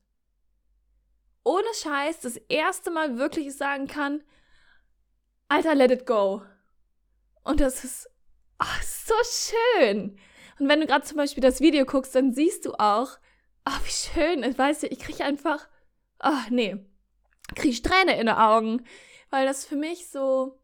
ohne 1.44 1.68
Scheiß 1.82 2.20
das 2.20 2.38
erste 2.38 2.92
Mal 2.92 3.18
wirklich 3.18 3.56
sagen 3.56 3.88
kann, 3.88 4.22
Alter, 5.48 5.76
let 5.76 5.92
it 5.92 6.06
go. 6.06 6.42
Und 7.44 7.60
das 7.60 7.84
ist 7.84 8.10
oh, 8.60 8.82
so 8.82 9.14
schön. 9.24 10.18
Und 10.60 10.70
wenn 10.70 10.80
du 10.80 10.88
gerade 10.88 11.06
zum 11.06 11.18
Beispiel 11.18 11.42
das 11.42 11.60
Video 11.60 11.86
guckst, 11.86 12.16
dann 12.16 12.34
siehst 12.34 12.66
du 12.66 12.74
auch, 12.74 13.18
oh, 13.68 13.80
wie 13.84 13.92
schön. 13.92 14.44
Ich 14.44 14.58
weiß 14.58 14.84
ich 14.84 15.00
kriege 15.00 15.24
einfach, 15.24 15.68
oh, 16.24 16.50
nee, 16.50 16.78
kriege 17.56 17.82
Träne 17.82 18.14
in 18.14 18.28
den 18.28 18.36
Augen. 18.36 18.86
Weil 19.30 19.46
das 19.46 19.66
für 19.66 19.76
mich 19.76 20.10
so, 20.10 20.60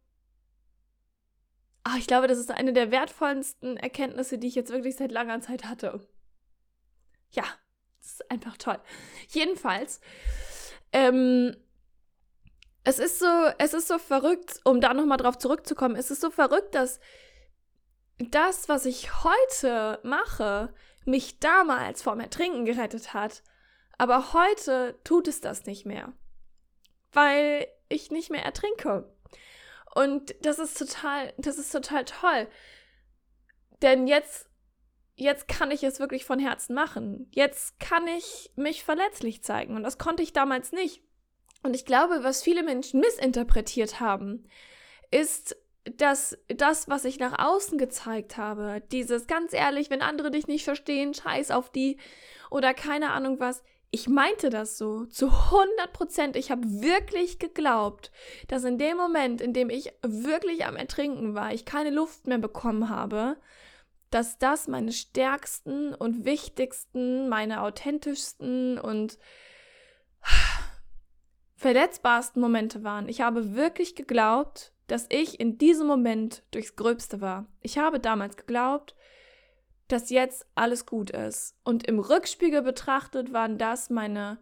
oh, 1.88 1.98
ich 1.98 2.08
glaube, 2.08 2.28
das 2.28 2.40
ist 2.40 2.52
eine 2.52 2.74
der 2.74 2.92
wertvollsten 2.92 3.78
Erkenntnisse, 3.78 4.38
die 4.38 4.48
ich 4.48 4.56
jetzt 4.56 4.72
wirklich 4.72 4.96
seit 4.96 5.12
langer 5.12 5.42
Zeit 5.42 5.66
hatte. 5.66 6.08
Ja, 7.32 7.44
das 8.02 8.14
ist 8.14 8.32
einfach 8.32 8.58
toll. 8.58 8.80
Jedenfalls, 9.30 10.02
ähm, 10.94 11.56
es 12.84 13.00
ist 13.00 13.20
so, 13.20 13.52
es 13.58 13.74
ist 13.74 13.88
so 13.88 13.98
verrückt, 14.00 14.60
um 14.64 14.82
da 14.82 14.94
nochmal 14.94 15.18
drauf 15.18 15.38
zurückzukommen, 15.38 15.96
es 15.96 16.12
ist 16.12 16.22
so 16.22 16.30
verrückt, 16.30 16.76
dass 16.76 17.00
das, 18.18 18.70
was 18.70 18.86
ich 18.86 19.24
heute 19.24 20.00
mache, 20.04 20.74
mich 21.06 21.40
damals 21.40 22.02
vom 22.02 22.20
Ertrinken 22.20 22.66
gerettet 22.66 23.14
hat. 23.14 23.44
Aber 23.98 24.34
heute 24.34 25.00
tut 25.04 25.28
es 25.28 25.42
das 25.42 25.66
nicht 25.66 25.86
mehr. 25.86 26.14
Weil 27.12 27.68
ich 27.90 28.12
nicht 28.12 28.30
mehr 28.30 28.44
ertrinke. 28.44 29.12
Und 29.96 30.34
das 30.42 30.60
ist 30.60 30.78
total, 30.78 31.34
das 31.38 31.58
ist 31.58 31.72
total 31.72 32.06
toll. 32.06 32.48
Denn 33.82 34.08
jetzt 34.08 34.52
jetzt 35.22 35.48
kann 35.48 35.72
ich 35.72 35.84
es 35.84 36.00
wirklich 36.00 36.26
von 36.26 36.40
Herzen 36.40 36.74
machen. 36.74 37.28
Jetzt 37.32 37.80
kann 37.80 38.08
ich 38.08 38.52
mich 38.56 38.84
verletzlich 38.84 39.44
zeigen. 39.44 39.76
Und 39.76 39.84
das 39.84 39.98
konnte 39.98 40.24
ich 40.24 40.34
damals 40.34 40.72
nicht. 40.72 41.04
Und 41.63 41.75
ich 41.75 41.86
glaube, 41.86 42.24
was 42.24 42.44
viele 42.44 42.63
Menschen 42.63 43.00
missinterpretiert 43.00 44.00
haben, 44.00 44.48
ist, 45.12 45.56
dass 45.98 46.38
das, 46.48 46.89
was 46.89 47.06
ich 47.06 47.20
nach 47.20 47.39
außen 47.39 47.77
gezeigt 47.77 48.38
habe, 48.38 48.82
dieses 48.91 49.27
ganz 49.27 49.53
ehrlich, 49.53 49.89
wenn 49.89 50.01
andere 50.01 50.32
dich 50.32 50.48
nicht 50.48 50.63
verstehen, 50.63 51.13
scheiß 51.13 51.51
auf 51.51 51.72
die 51.72 51.98
oder 52.50 52.74
keine 52.74 53.12
Ahnung 53.12 53.39
was, 53.39 53.63
ich 53.91 54.08
meinte 54.08 54.50
das 54.50 54.77
so 54.77 55.06
zu 55.06 55.27
100 55.27 55.91
Prozent. 55.91 56.36
Ich 56.38 56.50
habe 56.50 56.63
wirklich 56.65 57.39
geglaubt, 57.39 58.12
dass 58.48 58.63
in 58.63 58.77
dem 58.77 58.96
Moment, 58.96 59.41
in 59.41 59.53
dem 59.53 59.70
ich 59.70 59.91
wirklich 60.01 60.65
am 60.65 60.77
Ertrinken 60.77 61.36
war, 61.36 61.53
ich 61.53 61.65
keine 61.65 61.89
Luft 61.89 62.25
mehr 62.25 62.38
bekommen 62.38 62.88
habe, 62.88 63.36
dass 64.10 64.38
das 64.38 64.68
meine 64.68 64.94
stärksten 64.94 65.94
und 65.94 66.24
wichtigsten, 66.24 67.27
meine 67.27 67.62
authentischsten 67.62 68.80
und 68.80 69.18
verletzbarsten 71.62 72.41
Momente 72.41 72.84
waren. 72.84 73.08
Ich 73.08 73.22
habe 73.22 73.53
wirklich 73.53 73.94
geglaubt, 73.94 74.74
dass 74.88 75.06
ich 75.10 75.39
in 75.39 75.60
diesem 75.60 75.86
Moment 75.86 76.41
durchs 76.50 76.75
Gröbste 76.75 77.22
war. 77.22 77.46
Ich 77.62 77.77
habe 77.77 78.00
damals 78.00 78.36
geglaubt, 78.36 78.96
dass 79.88 80.10
jetzt 80.10 80.48
alles 80.56 80.88
gut 80.88 81.12
ist. 81.12 81.56
Und 81.63 81.88
im 81.88 82.00
Rückspiegel 82.00 82.63
betrachtet 82.63 83.32
waren 83.32 83.60
das 83.60 83.91
meine 83.91 84.39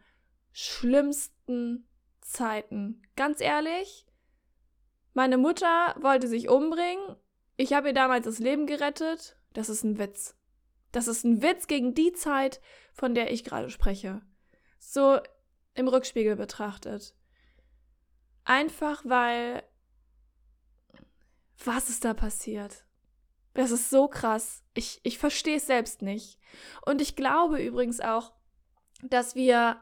schlimmsten 0.53 1.89
Zeiten. 2.21 3.01
Ganz 3.17 3.41
ehrlich, 3.41 4.05
meine 5.13 5.37
Mutter 5.37 5.97
wollte 5.99 6.29
sich 6.29 6.47
umbringen. 6.47 7.17
Ich 7.57 7.73
habe 7.73 7.89
ihr 7.89 7.93
damals 7.93 8.23
das 8.23 8.39
Leben 8.39 8.65
gerettet. 8.65 9.35
Das 9.51 9.67
ist 9.67 9.83
ein 9.83 9.99
Witz. 9.99 10.37
Das 10.93 11.09
ist 11.09 11.25
ein 11.25 11.41
Witz 11.41 11.67
gegen 11.67 11.93
die 11.93 12.13
Zeit, 12.13 12.61
von 12.93 13.13
der 13.13 13.29
ich 13.33 13.43
gerade 13.43 13.69
spreche. 13.69 14.21
So 14.79 15.19
im 15.79 15.87
Rückspiegel 15.87 16.35
betrachtet. 16.35 17.15
Einfach 18.43 19.03
weil. 19.05 19.63
Was 21.63 21.89
ist 21.89 22.05
da 22.05 22.13
passiert? 22.13 22.85
Das 23.53 23.71
ist 23.71 23.89
so 23.89 24.07
krass. 24.07 24.63
Ich, 24.73 25.01
ich 25.03 25.17
verstehe 25.17 25.57
es 25.57 25.67
selbst 25.67 26.01
nicht. 26.01 26.39
Und 26.85 27.01
ich 27.01 27.15
glaube 27.15 27.61
übrigens 27.61 27.99
auch, 27.99 28.33
dass 29.01 29.35
wir. 29.35 29.81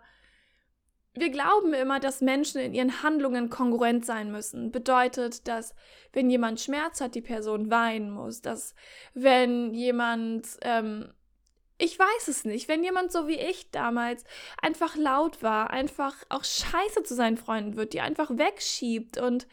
Wir 1.20 1.32
glauben 1.32 1.74
immer, 1.74 2.00
dass 2.00 2.22
Menschen 2.22 2.62
in 2.62 2.76
ihren 2.76 3.02
Handlungen 3.02 3.50
kongruent 3.50 4.06
sein 4.06 4.32
müssen. 4.32 4.72
Bedeutet, 4.72 5.48
dass 5.48 5.74
wenn 6.14 6.30
jemand 6.30 6.62
Schmerz 6.62 7.02
hat, 7.02 7.16
die 7.16 7.24
Person 7.24 7.72
weinen 7.72 8.12
muss. 8.12 8.44
Dass 8.44 8.76
wenn 9.16 9.74
jemand 9.74 10.46
ähm, 10.62 11.12
ich 11.78 11.98
weiß 11.98 12.28
es 12.28 12.44
nicht. 12.46 12.68
Wenn 12.68 12.84
jemand 12.84 13.12
so 13.12 13.28
wie 13.28 13.40
ich 13.40 13.70
damals 13.72 14.24
einfach 14.62 14.96
laut 14.96 15.44
war, 15.44 15.70
einfach 15.70 16.16
auch 16.30 16.44
scheiße 16.44 17.04
zu 17.04 17.14
seinen 17.14 17.38
Freunden 17.38 17.76
wird, 17.76 17.94
die 17.94 18.02
einfach 18.02 18.32
wegschiebt 18.32 19.18
und 19.20 19.48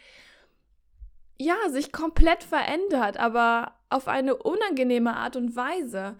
ja, 1.37 1.57
sich 1.69 1.93
komplett 1.93 2.45
verändert, 2.45 3.19
aber 3.19 3.75
auf 3.91 4.09
eine 4.09 4.37
unangenehme 4.37 5.17
Art 5.17 5.37
und 5.37 5.57
Weise 5.57 6.17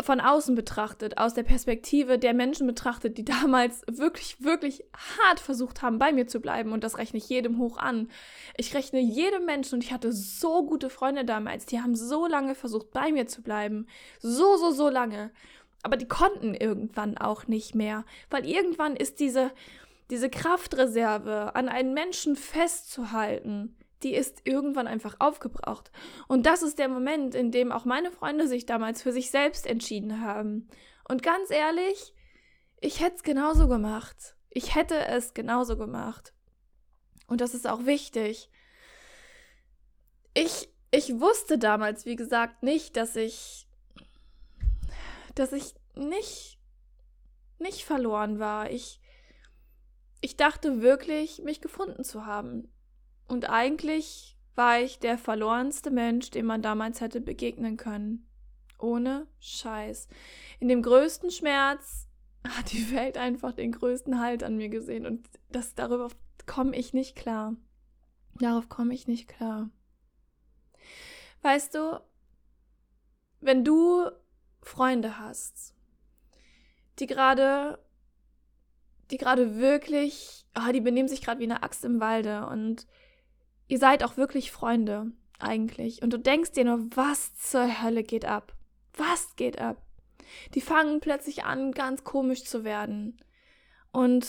von 0.00 0.20
außen 0.20 0.54
betrachtet, 0.54 1.18
aus 1.18 1.34
der 1.34 1.42
Perspektive 1.42 2.18
der 2.18 2.32
Menschen 2.32 2.66
betrachtet, 2.66 3.18
die 3.18 3.24
damals 3.42 3.82
wirklich, 3.90 4.42
wirklich 4.42 4.84
hart 5.20 5.40
versucht 5.40 5.82
haben, 5.82 5.98
bei 5.98 6.12
mir 6.12 6.26
zu 6.26 6.40
bleiben. 6.40 6.72
Und 6.72 6.84
das 6.84 6.98
rechne 6.98 7.18
ich 7.18 7.28
jedem 7.28 7.58
hoch 7.58 7.78
an. 7.78 8.08
Ich 8.56 8.74
rechne 8.74 9.00
jedem 9.00 9.44
Menschen 9.44 9.76
und 9.76 9.84
ich 9.84 9.92
hatte 9.92 10.12
so 10.12 10.64
gute 10.64 10.90
Freunde 10.90 11.24
damals, 11.24 11.66
die 11.66 11.80
haben 11.80 11.96
so 11.96 12.26
lange 12.26 12.54
versucht, 12.54 12.92
bei 12.92 13.10
mir 13.12 13.26
zu 13.26 13.42
bleiben. 13.42 13.86
So, 14.20 14.56
so, 14.56 14.70
so 14.70 14.88
lange. 14.88 15.30
Aber 15.82 15.96
die 15.96 16.08
konnten 16.08 16.54
irgendwann 16.54 17.18
auch 17.18 17.46
nicht 17.46 17.74
mehr, 17.74 18.04
weil 18.30 18.46
irgendwann 18.46 18.96
ist 18.96 19.20
diese, 19.20 19.52
diese 20.10 20.30
Kraftreserve 20.30 21.54
an 21.54 21.68
einen 21.68 21.94
Menschen 21.94 22.36
festzuhalten 22.36 23.76
die 24.02 24.14
ist 24.14 24.42
irgendwann 24.44 24.86
einfach 24.86 25.16
aufgebraucht. 25.18 25.90
Und 26.28 26.46
das 26.46 26.62
ist 26.62 26.78
der 26.78 26.88
Moment, 26.88 27.34
in 27.34 27.50
dem 27.50 27.72
auch 27.72 27.84
meine 27.84 28.10
Freunde 28.10 28.46
sich 28.46 28.66
damals 28.66 29.02
für 29.02 29.12
sich 29.12 29.30
selbst 29.30 29.66
entschieden 29.66 30.20
haben. 30.20 30.68
Und 31.08 31.22
ganz 31.22 31.50
ehrlich, 31.50 32.14
ich 32.80 33.00
hätte 33.00 33.16
es 33.16 33.22
genauso 33.22 33.66
gemacht. 33.66 34.36
Ich 34.50 34.74
hätte 34.74 35.06
es 35.06 35.34
genauso 35.34 35.76
gemacht. 35.76 36.32
Und 37.26 37.40
das 37.40 37.54
ist 37.54 37.66
auch 37.66 37.86
wichtig. 37.86 38.50
Ich, 40.34 40.68
ich 40.90 41.20
wusste 41.20 41.58
damals, 41.58 42.06
wie 42.06 42.16
gesagt, 42.16 42.62
nicht, 42.62 42.96
dass 42.96 43.16
ich, 43.16 43.68
dass 45.34 45.52
ich 45.52 45.74
nicht, 45.94 46.58
nicht 47.58 47.84
verloren 47.84 48.38
war. 48.38 48.70
Ich, 48.70 49.00
ich 50.20 50.36
dachte 50.36 50.80
wirklich, 50.80 51.42
mich 51.42 51.60
gefunden 51.60 52.04
zu 52.04 52.24
haben. 52.24 52.72
Und 53.28 53.48
eigentlich 53.48 54.36
war 54.54 54.80
ich 54.80 54.98
der 54.98 55.18
verlorenste 55.18 55.90
Mensch, 55.90 56.30
dem 56.30 56.46
man 56.46 56.62
damals 56.62 57.00
hätte 57.00 57.20
begegnen 57.20 57.76
können. 57.76 58.26
Ohne 58.78 59.26
Scheiß. 59.38 60.08
In 60.58 60.68
dem 60.68 60.82
größten 60.82 61.30
Schmerz 61.30 62.08
hat 62.48 62.72
die 62.72 62.92
Welt 62.92 63.18
einfach 63.18 63.52
den 63.52 63.72
größten 63.72 64.18
Halt 64.18 64.42
an 64.42 64.56
mir 64.56 64.68
gesehen. 64.68 65.06
Und 65.06 65.28
das 65.50 65.74
darüber 65.74 66.08
komme 66.46 66.76
ich 66.76 66.92
nicht 66.92 67.14
klar. 67.14 67.54
Darauf 68.40 68.68
komme 68.68 68.94
ich 68.94 69.06
nicht 69.06 69.28
klar. 69.28 69.70
Weißt 71.42 71.74
du, 71.74 72.00
wenn 73.40 73.64
du 73.64 74.10
Freunde 74.62 75.18
hast, 75.18 75.74
die 76.98 77.06
gerade, 77.06 77.78
die 79.10 79.18
gerade 79.18 79.56
wirklich, 79.56 80.46
oh, 80.56 80.72
die 80.72 80.80
benehmen 80.80 81.08
sich 81.08 81.22
gerade 81.22 81.40
wie 81.40 81.44
eine 81.44 81.62
Axt 81.62 81.84
im 81.84 82.00
Walde 82.00 82.46
und 82.46 82.86
ihr 83.68 83.78
seid 83.78 84.02
auch 84.02 84.16
wirklich 84.16 84.50
Freunde 84.50 85.12
eigentlich. 85.38 86.02
Und 86.02 86.12
du 86.12 86.18
denkst 86.18 86.52
dir 86.52 86.64
nur, 86.64 86.88
was 86.96 87.36
zur 87.36 87.82
Hölle 87.82 88.02
geht 88.02 88.24
ab? 88.24 88.54
Was 88.94 89.36
geht 89.36 89.60
ab? 89.60 89.80
Die 90.54 90.60
fangen 90.60 91.00
plötzlich 91.00 91.44
an, 91.44 91.72
ganz 91.72 92.04
komisch 92.04 92.44
zu 92.44 92.64
werden. 92.64 93.18
Und 93.92 94.26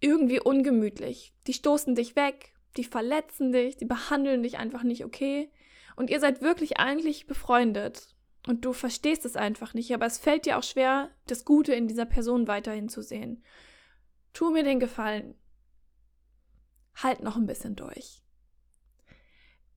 irgendwie 0.00 0.40
ungemütlich. 0.40 1.34
Die 1.46 1.52
stoßen 1.52 1.94
dich 1.94 2.16
weg, 2.16 2.52
die 2.76 2.84
verletzen 2.84 3.52
dich, 3.52 3.76
die 3.76 3.84
behandeln 3.84 4.42
dich 4.42 4.58
einfach 4.58 4.84
nicht 4.84 5.04
okay. 5.04 5.50
Und 5.96 6.10
ihr 6.10 6.20
seid 6.20 6.40
wirklich 6.40 6.78
eigentlich 6.78 7.26
befreundet. 7.26 8.14
Und 8.46 8.64
du 8.64 8.72
verstehst 8.72 9.26
es 9.26 9.36
einfach 9.36 9.74
nicht, 9.74 9.92
aber 9.92 10.06
es 10.06 10.18
fällt 10.18 10.46
dir 10.46 10.58
auch 10.58 10.62
schwer, 10.62 11.10
das 11.26 11.44
Gute 11.44 11.74
in 11.74 11.88
dieser 11.88 12.06
Person 12.06 12.46
weiterhin 12.46 12.88
zu 12.88 13.02
sehen. 13.02 13.44
Tu 14.32 14.50
mir 14.50 14.62
den 14.62 14.80
Gefallen. 14.80 15.34
Halt 16.94 17.22
noch 17.22 17.36
ein 17.36 17.46
bisschen 17.46 17.76
durch 17.76 18.22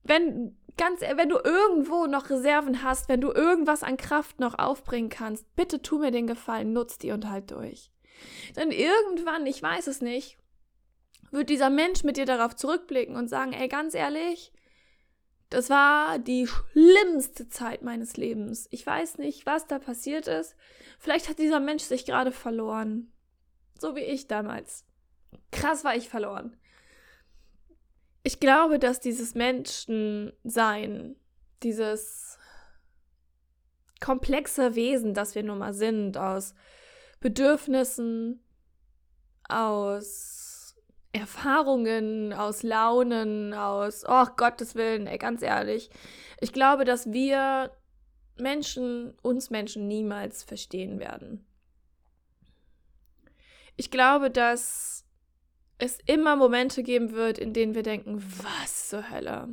wenn 0.04 0.56
ganz, 0.76 1.00
wenn 1.00 1.28
du 1.28 1.38
irgendwo 1.42 2.06
noch 2.06 2.30
Reserven 2.30 2.82
hast, 2.82 3.08
wenn 3.08 3.20
du 3.20 3.30
irgendwas 3.32 3.82
an 3.82 3.96
Kraft 3.96 4.40
noch 4.40 4.58
aufbringen 4.58 5.10
kannst, 5.10 5.54
bitte 5.54 5.82
tu 5.82 5.98
mir 5.98 6.10
den 6.10 6.26
Gefallen, 6.26 6.72
nutz 6.72 6.98
die 6.98 7.12
und 7.12 7.28
halt 7.28 7.50
durch. 7.50 7.90
Denn 8.56 8.70
irgendwann, 8.70 9.46
ich 9.46 9.62
weiß 9.62 9.86
es 9.86 10.00
nicht, 10.00 10.38
wird 11.30 11.50
dieser 11.50 11.70
Mensch 11.70 12.04
mit 12.04 12.16
dir 12.16 12.26
darauf 12.26 12.56
zurückblicken 12.56 13.16
und 13.16 13.28
sagen, 13.28 13.52
ey, 13.52 13.68
ganz 13.68 13.94
ehrlich, 13.94 14.52
das 15.50 15.68
war 15.68 16.18
die 16.18 16.46
schlimmste 16.46 17.48
Zeit 17.48 17.82
meines 17.82 18.16
Lebens. 18.16 18.68
Ich 18.70 18.86
weiß 18.86 19.18
nicht, 19.18 19.44
was 19.44 19.66
da 19.66 19.78
passiert 19.78 20.26
ist. 20.26 20.56
Vielleicht 20.98 21.28
hat 21.28 21.38
dieser 21.38 21.60
Mensch 21.60 21.82
sich 21.82 22.06
gerade 22.06 22.32
verloren. 22.32 23.12
So 23.78 23.96
wie 23.96 24.00
ich 24.00 24.28
damals. 24.28 24.86
Krass 25.50 25.84
war 25.84 25.94
ich 25.94 26.08
verloren 26.08 26.56
ich 28.22 28.40
glaube, 28.40 28.78
dass 28.78 29.00
dieses 29.00 29.34
Menschensein, 29.34 31.16
dieses 31.62 32.38
komplexe 34.00 34.74
Wesen, 34.74 35.14
das 35.14 35.34
wir 35.34 35.42
nun 35.42 35.58
mal 35.58 35.74
sind, 35.74 36.16
aus 36.16 36.54
Bedürfnissen, 37.20 38.42
aus 39.48 40.76
Erfahrungen, 41.12 42.32
aus 42.32 42.62
Launen, 42.62 43.54
aus, 43.54 44.04
oh 44.06 44.26
Gottes 44.36 44.74
Willen, 44.74 45.06
ey, 45.06 45.18
ganz 45.18 45.42
ehrlich, 45.42 45.90
ich 46.40 46.52
glaube, 46.52 46.84
dass 46.84 47.12
wir 47.12 47.70
Menschen, 48.38 49.14
uns 49.22 49.50
Menschen 49.50 49.86
niemals 49.86 50.42
verstehen 50.42 50.98
werden. 50.98 51.46
Ich 53.76 53.90
glaube, 53.90 54.30
dass 54.30 55.01
es 55.82 55.98
immer 56.06 56.36
Momente 56.36 56.84
geben 56.84 57.10
wird, 57.10 57.38
in 57.38 57.52
denen 57.52 57.74
wir 57.74 57.82
denken, 57.82 58.22
was 58.42 58.88
zur 58.88 59.10
Hölle? 59.10 59.48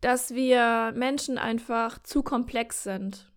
Dass 0.00 0.34
wir 0.34 0.92
Menschen 0.96 1.36
einfach 1.36 2.02
zu 2.02 2.22
komplex 2.22 2.82
sind, 2.82 3.30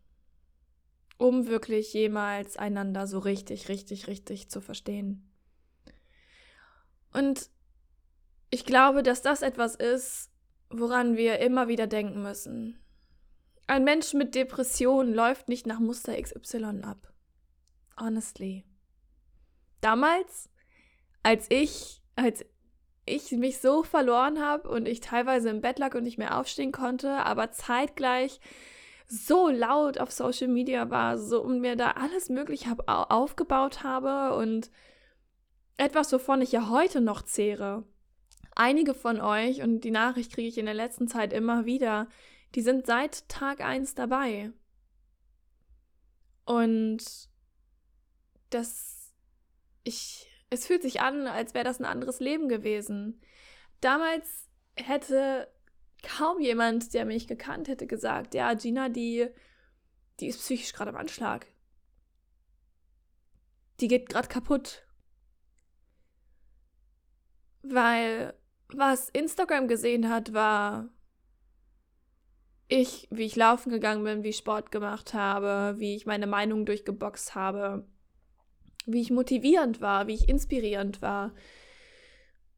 um 1.17 1.47
wirklich 1.47 1.93
jemals 1.93 2.55
einander 2.55 3.07
so 3.07 3.19
richtig, 3.19 3.67
richtig, 3.67 4.07
richtig 4.07 4.49
zu 4.49 4.61
verstehen. 4.61 5.29
Und 7.11 7.49
ich 8.51 8.65
glaube, 8.65 9.03
dass 9.03 9.21
das 9.21 9.41
etwas 9.41 9.75
ist, 9.75 10.31
woran 10.69 11.17
wir 11.17 11.39
immer 11.39 11.67
wieder 11.67 11.87
denken 11.87 12.21
müssen. 12.21 12.81
Ein 13.67 13.83
Mensch 13.83 14.13
mit 14.13 14.33
Depressionen 14.33 15.13
läuft 15.13 15.49
nicht 15.49 15.67
nach 15.67 15.79
Muster 15.79 16.19
XY 16.19 16.83
ab. 16.83 17.13
Honestly. 17.99 18.63
Damals, 19.81 20.49
als 21.29 21.45
ich, 21.49 22.01
als 22.15 22.43
ich 23.05 23.31
mich 23.33 23.59
so 23.59 23.83
verloren 23.83 24.43
habe 24.43 24.67
und 24.67 24.87
ich 24.87 24.99
teilweise 24.99 25.51
im 25.51 25.61
Bett 25.61 25.77
lag 25.77 25.93
und 25.93 26.01
nicht 26.01 26.17
mehr 26.17 26.39
aufstehen 26.39 26.71
konnte, 26.71 27.11
aber 27.11 27.51
zeitgleich 27.51 28.39
so 29.05 29.47
laut 29.47 29.99
auf 29.99 30.09
Social 30.11 30.47
Media 30.47 30.89
war, 30.89 31.19
so 31.19 31.43
und 31.43 31.61
mir 31.61 31.75
da 31.75 31.91
alles 31.91 32.29
Mögliche 32.29 32.71
hab, 32.71 33.11
aufgebaut 33.11 33.83
habe 33.83 34.35
und 34.37 34.71
etwas, 35.77 36.11
wovon 36.11 36.41
ich 36.41 36.51
ja 36.51 36.69
heute 36.69 36.99
noch 36.99 37.21
zehre. 37.21 37.83
Einige 38.55 38.95
von 38.95 39.21
euch, 39.21 39.61
und 39.61 39.81
die 39.81 39.91
Nachricht 39.91 40.33
kriege 40.33 40.47
ich 40.47 40.57
in 40.57 40.65
der 40.65 40.73
letzten 40.73 41.07
Zeit 41.07 41.31
immer 41.31 41.67
wieder, 41.67 42.07
die 42.55 42.61
sind 42.61 42.87
seit 42.87 43.29
Tag 43.29 43.61
1 43.61 43.93
dabei. 43.93 44.51
Und 46.45 47.29
das, 48.49 49.13
ich, 49.83 50.28
es 50.49 50.65
fühlt 50.65 50.81
sich 50.81 51.01
an, 51.01 51.27
als 51.27 51.53
wäre 51.53 51.65
das 51.65 51.79
ein 51.79 51.85
anderes 51.85 52.19
Leben 52.19 52.49
gewesen. 52.49 53.21
Damals 53.81 54.49
hätte 54.75 55.47
kaum 56.03 56.39
jemand, 56.39 56.93
der 56.93 57.05
mich 57.05 57.27
gekannt 57.27 57.67
hätte, 57.67 57.87
gesagt, 57.87 58.33
ja, 58.33 58.53
Gina, 58.53 58.89
die, 58.89 59.27
die 60.19 60.27
ist 60.27 60.39
psychisch 60.39 60.73
gerade 60.73 60.91
am 60.91 60.97
Anschlag. 60.97 61.47
Die 63.79 63.87
geht 63.87 64.09
gerade 64.09 64.27
kaputt. 64.27 64.85
Weil 67.61 68.33
was 68.69 69.09
Instagram 69.09 69.67
gesehen 69.67 70.09
hat, 70.09 70.33
war 70.33 70.89
ich, 72.67 73.07
wie 73.09 73.25
ich 73.25 73.35
laufen 73.35 73.71
gegangen 73.71 74.03
bin, 74.03 74.23
wie 74.23 74.29
ich 74.29 74.37
Sport 74.37 74.71
gemacht 74.71 75.13
habe, 75.13 75.79
wie 75.79 75.95
ich 75.95 76.05
meine 76.05 76.27
Meinung 76.27 76.65
durchgeboxt 76.65 77.35
habe, 77.35 77.87
wie 78.91 79.01
ich 79.01 79.11
motivierend 79.11 79.81
war, 79.81 80.07
wie 80.07 80.15
ich 80.15 80.29
inspirierend 80.29 81.01
war, 81.01 81.33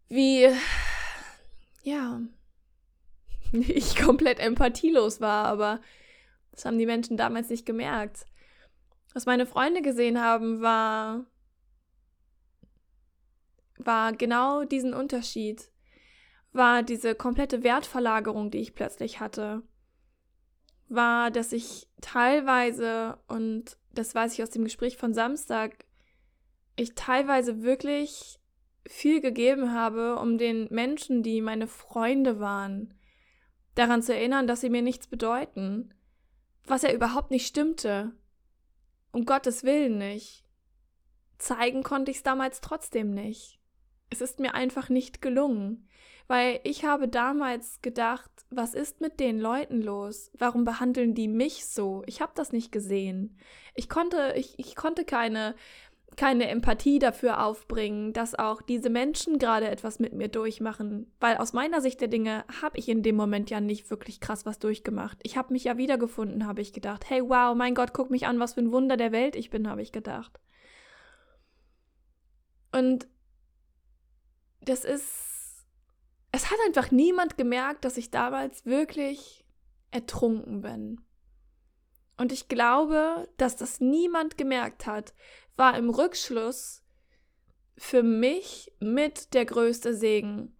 wie, 0.07 0.49
ja, 1.83 2.21
ich 3.51 3.95
komplett 3.95 4.39
empathielos 4.39 5.21
war, 5.21 5.45
aber 5.45 5.81
das 6.51 6.65
haben 6.65 6.77
die 6.77 6.85
Menschen 6.85 7.17
damals 7.17 7.49
nicht 7.49 7.65
gemerkt. 7.65 8.25
Was 9.13 9.25
meine 9.25 9.45
Freunde 9.45 9.81
gesehen 9.81 10.21
haben, 10.21 10.61
war, 10.61 11.25
war 13.77 14.13
genau 14.13 14.63
diesen 14.63 14.93
Unterschied, 14.93 15.69
war 16.53 16.83
diese 16.83 17.15
komplette 17.15 17.63
Wertverlagerung, 17.63 18.51
die 18.51 18.59
ich 18.59 18.75
plötzlich 18.75 19.19
hatte 19.19 19.63
war, 20.91 21.31
dass 21.31 21.53
ich 21.53 21.87
teilweise, 22.01 23.17
und 23.27 23.77
das 23.93 24.13
weiß 24.13 24.33
ich 24.33 24.43
aus 24.43 24.49
dem 24.49 24.65
Gespräch 24.65 24.97
von 24.97 25.13
Samstag, 25.13 25.85
ich 26.75 26.95
teilweise 26.95 27.63
wirklich 27.63 28.39
viel 28.87 29.21
gegeben 29.21 29.73
habe, 29.73 30.17
um 30.17 30.37
den 30.37 30.67
Menschen, 30.71 31.23
die 31.23 31.41
meine 31.41 31.67
Freunde 31.67 32.39
waren, 32.39 32.93
daran 33.75 34.01
zu 34.01 34.13
erinnern, 34.13 34.47
dass 34.47 34.61
sie 34.61 34.69
mir 34.69 34.81
nichts 34.81 35.07
bedeuten, 35.07 35.93
was 36.65 36.81
ja 36.81 36.91
überhaupt 36.91 37.31
nicht 37.31 37.47
stimmte. 37.47 38.11
Um 39.11 39.25
Gottes 39.25 39.63
Willen 39.63 39.97
nicht. 39.97 40.45
Zeigen 41.37 41.83
konnte 41.83 42.11
ich 42.11 42.17
es 42.17 42.23
damals 42.23 42.61
trotzdem 42.61 43.13
nicht. 43.13 43.59
Es 44.09 44.21
ist 44.21 44.39
mir 44.39 44.53
einfach 44.53 44.89
nicht 44.89 45.21
gelungen. 45.21 45.87
Weil 46.27 46.61
ich 46.63 46.85
habe 46.85 47.09
damals 47.09 47.81
gedacht, 47.81 48.31
was 48.49 48.73
ist 48.73 49.01
mit 49.01 49.19
den 49.19 49.37
Leuten 49.37 49.81
los? 49.81 50.31
Warum 50.37 50.63
behandeln 50.63 51.13
die 51.13 51.27
mich 51.27 51.65
so? 51.65 52.03
Ich 52.05 52.21
habe 52.21 52.31
das 52.35 52.53
nicht 52.53 52.71
gesehen. 52.71 53.37
Ich 53.75 53.89
konnte, 53.89 54.33
ich, 54.37 54.57
ich 54.57 54.77
konnte 54.77 55.03
keine, 55.03 55.55
keine 56.17 56.49
Empathie 56.49 56.99
dafür 56.99 57.45
aufbringen, 57.45 58.13
dass 58.13 58.35
auch 58.35 58.61
diese 58.61 58.89
Menschen 58.89 59.39
gerade 59.39 59.69
etwas 59.69 59.99
mit 59.99 60.13
mir 60.13 60.27
durchmachen. 60.27 61.11
Weil 61.19 61.37
aus 61.37 61.53
meiner 61.53 61.81
Sicht 61.81 62.01
der 62.01 62.09
Dinge 62.09 62.43
habe 62.61 62.77
ich 62.77 62.89
in 62.89 63.01
dem 63.01 63.15
Moment 63.15 63.49
ja 63.49 63.61
nicht 63.61 63.89
wirklich 63.89 64.19
krass 64.19 64.45
was 64.45 64.59
durchgemacht. 64.59 65.19
Ich 65.23 65.37
habe 65.37 65.53
mich 65.53 65.63
ja 65.63 65.77
wiedergefunden, 65.77 66.45
habe 66.47 66.61
ich 66.61 66.73
gedacht. 66.73 67.09
Hey, 67.09 67.21
wow, 67.21 67.55
mein 67.55 67.75
Gott, 67.75 67.93
guck 67.93 68.11
mich 68.11 68.27
an, 68.27 68.39
was 68.39 68.53
für 68.53 68.61
ein 68.61 68.71
Wunder 68.71 68.97
der 68.97 69.11
Welt 69.11 69.35
ich 69.35 69.49
bin, 69.49 69.69
habe 69.69 69.81
ich 69.81 69.91
gedacht. 69.91 70.39
Und 72.71 73.07
das 74.61 74.85
ist 74.85 75.31
es 76.31 76.49
hat 76.49 76.57
einfach 76.65 76.91
niemand 76.91 77.37
gemerkt, 77.37 77.85
dass 77.85 77.97
ich 77.97 78.09
damals 78.09 78.65
wirklich 78.65 79.43
ertrunken 79.91 80.61
bin. 80.61 81.01
Und 82.17 82.31
ich 82.31 82.47
glaube, 82.47 83.27
dass 83.37 83.57
das 83.57 83.79
niemand 83.79 84.37
gemerkt 84.37 84.85
hat, 84.85 85.13
war 85.57 85.77
im 85.77 85.89
Rückschluss 85.89 86.83
für 87.77 88.03
mich 88.03 88.71
mit 88.79 89.33
der 89.33 89.45
größte 89.45 89.95
Segen, 89.95 90.55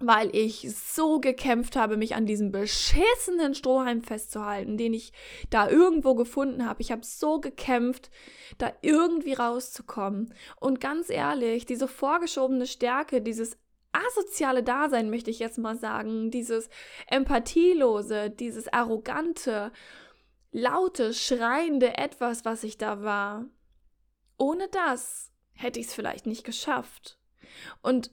weil 0.00 0.34
ich 0.34 0.70
so 0.74 1.18
gekämpft 1.18 1.76
habe, 1.76 1.96
mich 1.96 2.14
an 2.14 2.26
diesem 2.26 2.52
beschissenen 2.52 3.54
Strohhalm 3.54 4.02
festzuhalten, 4.02 4.76
den 4.76 4.94
ich 4.94 5.12
da 5.50 5.68
irgendwo 5.68 6.14
gefunden 6.14 6.66
habe. 6.66 6.82
Ich 6.82 6.92
habe 6.92 7.04
so 7.04 7.40
gekämpft, 7.40 8.10
da 8.58 8.72
irgendwie 8.82 9.32
rauszukommen. 9.32 10.34
Und 10.60 10.80
ganz 10.80 11.10
ehrlich, 11.10 11.66
diese 11.66 11.88
vorgeschobene 11.88 12.66
Stärke, 12.66 13.20
dieses 13.20 13.56
asoziale 13.92 14.62
Dasein, 14.62 15.10
möchte 15.10 15.30
ich 15.30 15.38
jetzt 15.38 15.58
mal 15.58 15.76
sagen, 15.76 16.30
dieses 16.30 16.68
empathielose, 17.08 18.30
dieses 18.30 18.72
arrogante, 18.72 19.72
laute, 20.52 21.12
schreiende 21.12 21.96
etwas, 21.98 22.44
was 22.44 22.62
ich 22.62 22.78
da 22.78 23.02
war. 23.02 23.46
Ohne 24.38 24.68
das 24.68 25.32
hätte 25.52 25.80
ich 25.80 25.86
es 25.86 25.94
vielleicht 25.94 26.26
nicht 26.26 26.44
geschafft. 26.44 27.18
Und 27.82 28.10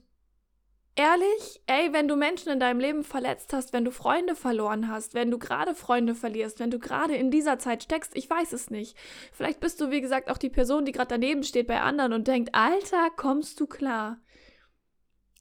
ehrlich, 0.96 1.62
ey, 1.66 1.92
wenn 1.92 2.08
du 2.08 2.16
Menschen 2.16 2.50
in 2.50 2.60
deinem 2.60 2.80
Leben 2.80 3.04
verletzt 3.04 3.52
hast, 3.52 3.72
wenn 3.72 3.84
du 3.84 3.92
Freunde 3.92 4.34
verloren 4.34 4.88
hast, 4.88 5.14
wenn 5.14 5.30
du 5.30 5.38
gerade 5.38 5.74
Freunde 5.74 6.14
verlierst, 6.14 6.58
wenn 6.58 6.70
du 6.70 6.78
gerade 6.78 7.14
in 7.14 7.30
dieser 7.30 7.58
Zeit 7.58 7.84
steckst, 7.84 8.16
ich 8.16 8.28
weiß 8.28 8.52
es 8.52 8.70
nicht. 8.70 8.96
Vielleicht 9.32 9.60
bist 9.60 9.80
du, 9.80 9.90
wie 9.90 10.00
gesagt, 10.00 10.30
auch 10.30 10.38
die 10.38 10.50
Person, 10.50 10.84
die 10.84 10.92
gerade 10.92 11.08
daneben 11.08 11.44
steht 11.44 11.68
bei 11.68 11.80
anderen 11.80 12.12
und 12.12 12.26
denkt, 12.26 12.54
Alter, 12.54 13.10
kommst 13.14 13.60
du 13.60 13.66
klar? 13.66 14.18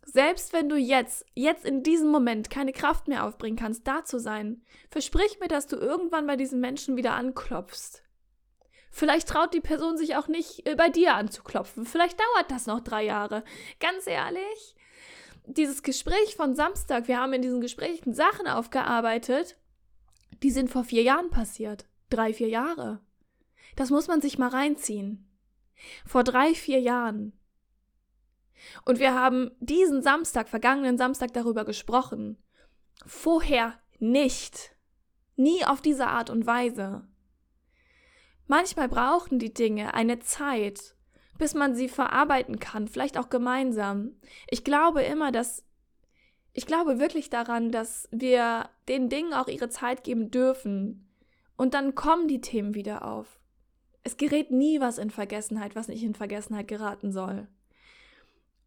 Selbst 0.03 0.53
wenn 0.53 0.69
du 0.69 0.75
jetzt, 0.75 1.25
jetzt 1.33 1.65
in 1.65 1.81
diesem 1.81 2.09
Moment 2.09 2.51
keine 2.51 2.73
Kraft 2.73 3.07
mehr 3.07 3.25
aufbringen 3.25 3.57
kannst, 3.57 3.87
da 3.87 4.03
zu 4.05 4.19
sein, 4.19 4.61
versprich 4.89 5.39
mir, 5.39 5.47
dass 5.47 5.65
du 5.65 5.77
irgendwann 5.77 6.27
bei 6.27 6.35
diesen 6.35 6.59
Menschen 6.59 6.95
wieder 6.95 7.13
anklopfst. 7.13 8.04
Vielleicht 8.97 9.27
traut 9.27 9.53
die 9.53 9.59
Person 9.59 9.97
sich 9.97 10.15
auch 10.15 10.29
nicht, 10.29 10.65
äh, 10.65 10.75
bei 10.75 10.87
dir 10.87 11.15
anzuklopfen. 11.15 11.85
Vielleicht 11.85 12.17
dauert 12.17 12.49
das 12.49 12.65
noch 12.65 12.79
drei 12.79 13.03
Jahre. 13.03 13.43
Ganz 13.81 14.07
ehrlich, 14.07 14.77
dieses 15.45 15.83
Gespräch 15.83 16.37
von 16.37 16.55
Samstag, 16.55 17.09
wir 17.09 17.19
haben 17.19 17.33
in 17.33 17.41
diesen 17.41 17.59
Gesprächen 17.59 18.13
Sachen 18.13 18.47
aufgearbeitet, 18.47 19.57
die 20.43 20.49
sind 20.49 20.69
vor 20.69 20.85
vier 20.85 21.03
Jahren 21.03 21.29
passiert. 21.29 21.85
Drei, 22.09 22.31
vier 22.31 22.47
Jahre. 22.47 23.01
Das 23.75 23.89
muss 23.89 24.07
man 24.07 24.21
sich 24.21 24.37
mal 24.37 24.47
reinziehen. 24.47 25.29
Vor 26.05 26.23
drei, 26.23 26.53
vier 26.53 26.79
Jahren 26.79 27.33
und 28.85 28.99
wir 28.99 29.13
haben 29.13 29.51
diesen 29.59 30.01
Samstag, 30.01 30.47
vergangenen 30.47 30.97
Samstag 30.97 31.33
darüber 31.33 31.65
gesprochen. 31.65 32.37
Vorher 33.05 33.73
nicht. 33.99 34.73
Nie 35.35 35.65
auf 35.65 35.81
diese 35.81 36.07
Art 36.07 36.29
und 36.29 36.47
Weise. 36.47 37.05
Manchmal 38.47 38.87
brauchen 38.87 39.39
die 39.39 39.53
Dinge 39.53 39.93
eine 39.93 40.19
Zeit, 40.19 40.95
bis 41.37 41.53
man 41.53 41.75
sie 41.75 41.89
verarbeiten 41.89 42.59
kann, 42.59 42.87
vielleicht 42.87 43.17
auch 43.17 43.29
gemeinsam. 43.29 44.11
Ich 44.49 44.63
glaube 44.63 45.01
immer, 45.01 45.31
dass 45.31 45.63
ich 46.57 46.65
glaube 46.65 46.99
wirklich 46.99 47.29
daran, 47.29 47.69
dass 47.69 48.07
wir 48.11 48.69
den 48.87 49.09
Dingen 49.09 49.33
auch 49.33 49.49
ihre 49.49 49.67
Zeit 49.67 50.05
geben 50.05 50.31
dürfen. 50.31 51.05
Und 51.57 51.73
dann 51.73 51.95
kommen 51.95 52.29
die 52.29 52.39
Themen 52.39 52.73
wieder 52.75 53.05
auf. 53.05 53.39
Es 54.03 54.15
gerät 54.15 54.51
nie 54.51 54.79
was 54.79 54.97
in 54.97 55.09
Vergessenheit, 55.09 55.75
was 55.75 55.89
nicht 55.89 56.03
in 56.03 56.15
Vergessenheit 56.15 56.69
geraten 56.69 57.11
soll. 57.11 57.47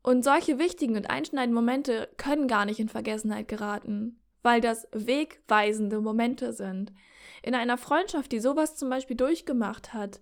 Und 0.02 0.22
solche 0.22 0.58
wichtigen 0.58 0.96
und 0.96 1.08
einschneidenden 1.08 1.54
Momente 1.54 2.10
können 2.18 2.46
gar 2.46 2.66
nicht 2.66 2.78
in 2.78 2.90
Vergessenheit 2.90 3.48
geraten, 3.48 4.20
weil 4.42 4.60
das 4.60 4.86
wegweisende 4.92 6.00
Momente 6.00 6.52
sind. 6.52 6.92
In 7.42 7.54
einer 7.54 7.78
Freundschaft, 7.78 8.32
die 8.32 8.40
sowas 8.40 8.76
zum 8.76 8.90
Beispiel 8.90 9.16
durchgemacht 9.16 9.94
hat, 9.94 10.20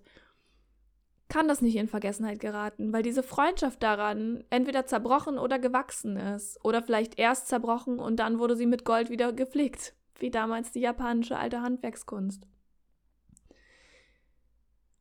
kann 1.29 1.47
das 1.47 1.61
nicht 1.61 1.75
in 1.75 1.87
Vergessenheit 1.87 2.39
geraten, 2.39 2.93
weil 2.93 3.03
diese 3.03 3.23
Freundschaft 3.23 3.83
daran 3.83 4.43
entweder 4.49 4.85
zerbrochen 4.85 5.37
oder 5.37 5.59
gewachsen 5.59 6.15
ist. 6.15 6.63
Oder 6.63 6.81
vielleicht 6.81 7.19
erst 7.19 7.47
zerbrochen 7.47 7.99
und 7.99 8.17
dann 8.17 8.39
wurde 8.39 8.55
sie 8.55 8.65
mit 8.65 8.85
Gold 8.85 9.09
wieder 9.09 9.33
gepflegt, 9.33 9.93
wie 10.19 10.31
damals 10.31 10.71
die 10.71 10.79
japanische 10.79 11.37
alte 11.37 11.61
Handwerkskunst. 11.61 12.47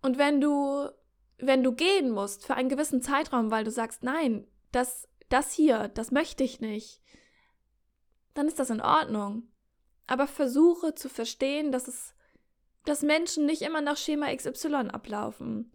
Und 0.02 0.18
wenn 0.18 0.40
du, 0.40 0.88
wenn 1.38 1.62
du 1.62 1.72
gehen 1.72 2.10
musst 2.10 2.46
für 2.46 2.54
einen 2.54 2.68
gewissen 2.68 3.02
Zeitraum, 3.02 3.50
weil 3.50 3.64
du 3.64 3.70
sagst, 3.70 4.02
nein, 4.02 4.46
das, 4.72 5.08
das 5.28 5.52
hier, 5.52 5.88
das 5.88 6.10
möchte 6.10 6.44
ich 6.44 6.60
nicht, 6.60 7.02
dann 8.34 8.48
ist 8.48 8.58
das 8.58 8.70
in 8.70 8.80
Ordnung. 8.80 9.48
Aber 10.06 10.26
versuche 10.26 10.94
zu 10.94 11.08
verstehen, 11.08 11.72
dass 11.72 11.88
es 11.88 12.16
dass 12.86 13.02
Menschen 13.02 13.46
nicht 13.46 13.62
immer 13.62 13.80
nach 13.80 13.96
Schema 13.96 14.34
XY 14.34 14.88
ablaufen. 14.92 15.72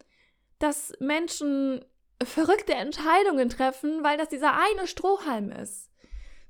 Dass 0.60 0.94
Menschen 1.00 1.86
verrückte 2.24 2.74
Entscheidungen 2.74 3.50
treffen, 3.50 4.04
weil 4.04 4.18
das 4.18 4.30
dieser 4.30 4.54
eine 4.54 4.88
Strohhalm 4.88 5.52
ist. 5.52 5.92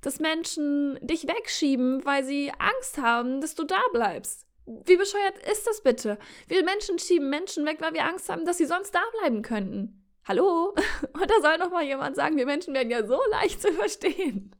Dass 0.02 0.20
Menschen 0.20 1.00
dich 1.02 1.28
wegschieben, 1.28 2.06
weil 2.06 2.24
sie 2.24 2.52
Angst 2.58 2.98
haben, 3.00 3.42
dass 3.42 3.56
du 3.56 3.64
da 3.64 3.82
bleibst. 3.92 4.46
Wie 4.66 4.98
bescheuert 4.98 5.38
ist 5.52 5.66
das 5.68 5.82
bitte? 5.82 6.18
Wir 6.48 6.64
Menschen 6.64 7.00
schieben 7.00 7.30
Menschen 7.30 7.66
weg, 7.66 7.78
weil 7.82 7.94
wir 7.94 8.06
Angst 8.06 8.30
haben, 8.30 8.46
dass 8.46 8.58
sie 8.58 8.66
sonst 8.66 8.94
da 8.94 9.02
bleiben 9.20 9.42
könnten. 9.42 10.06
Hallo? 10.26 10.76
Und 11.14 11.30
da 11.30 11.42
soll 11.42 11.58
noch 11.58 11.72
mal 11.72 11.84
jemand 11.84 12.16
sagen, 12.16 12.38
wir 12.38 12.46
Menschen 12.46 12.74
werden 12.74 12.92
ja 12.92 13.06
so 13.06 13.20
leicht 13.32 13.62
zu 13.62 13.74
verstehen. 13.74 14.56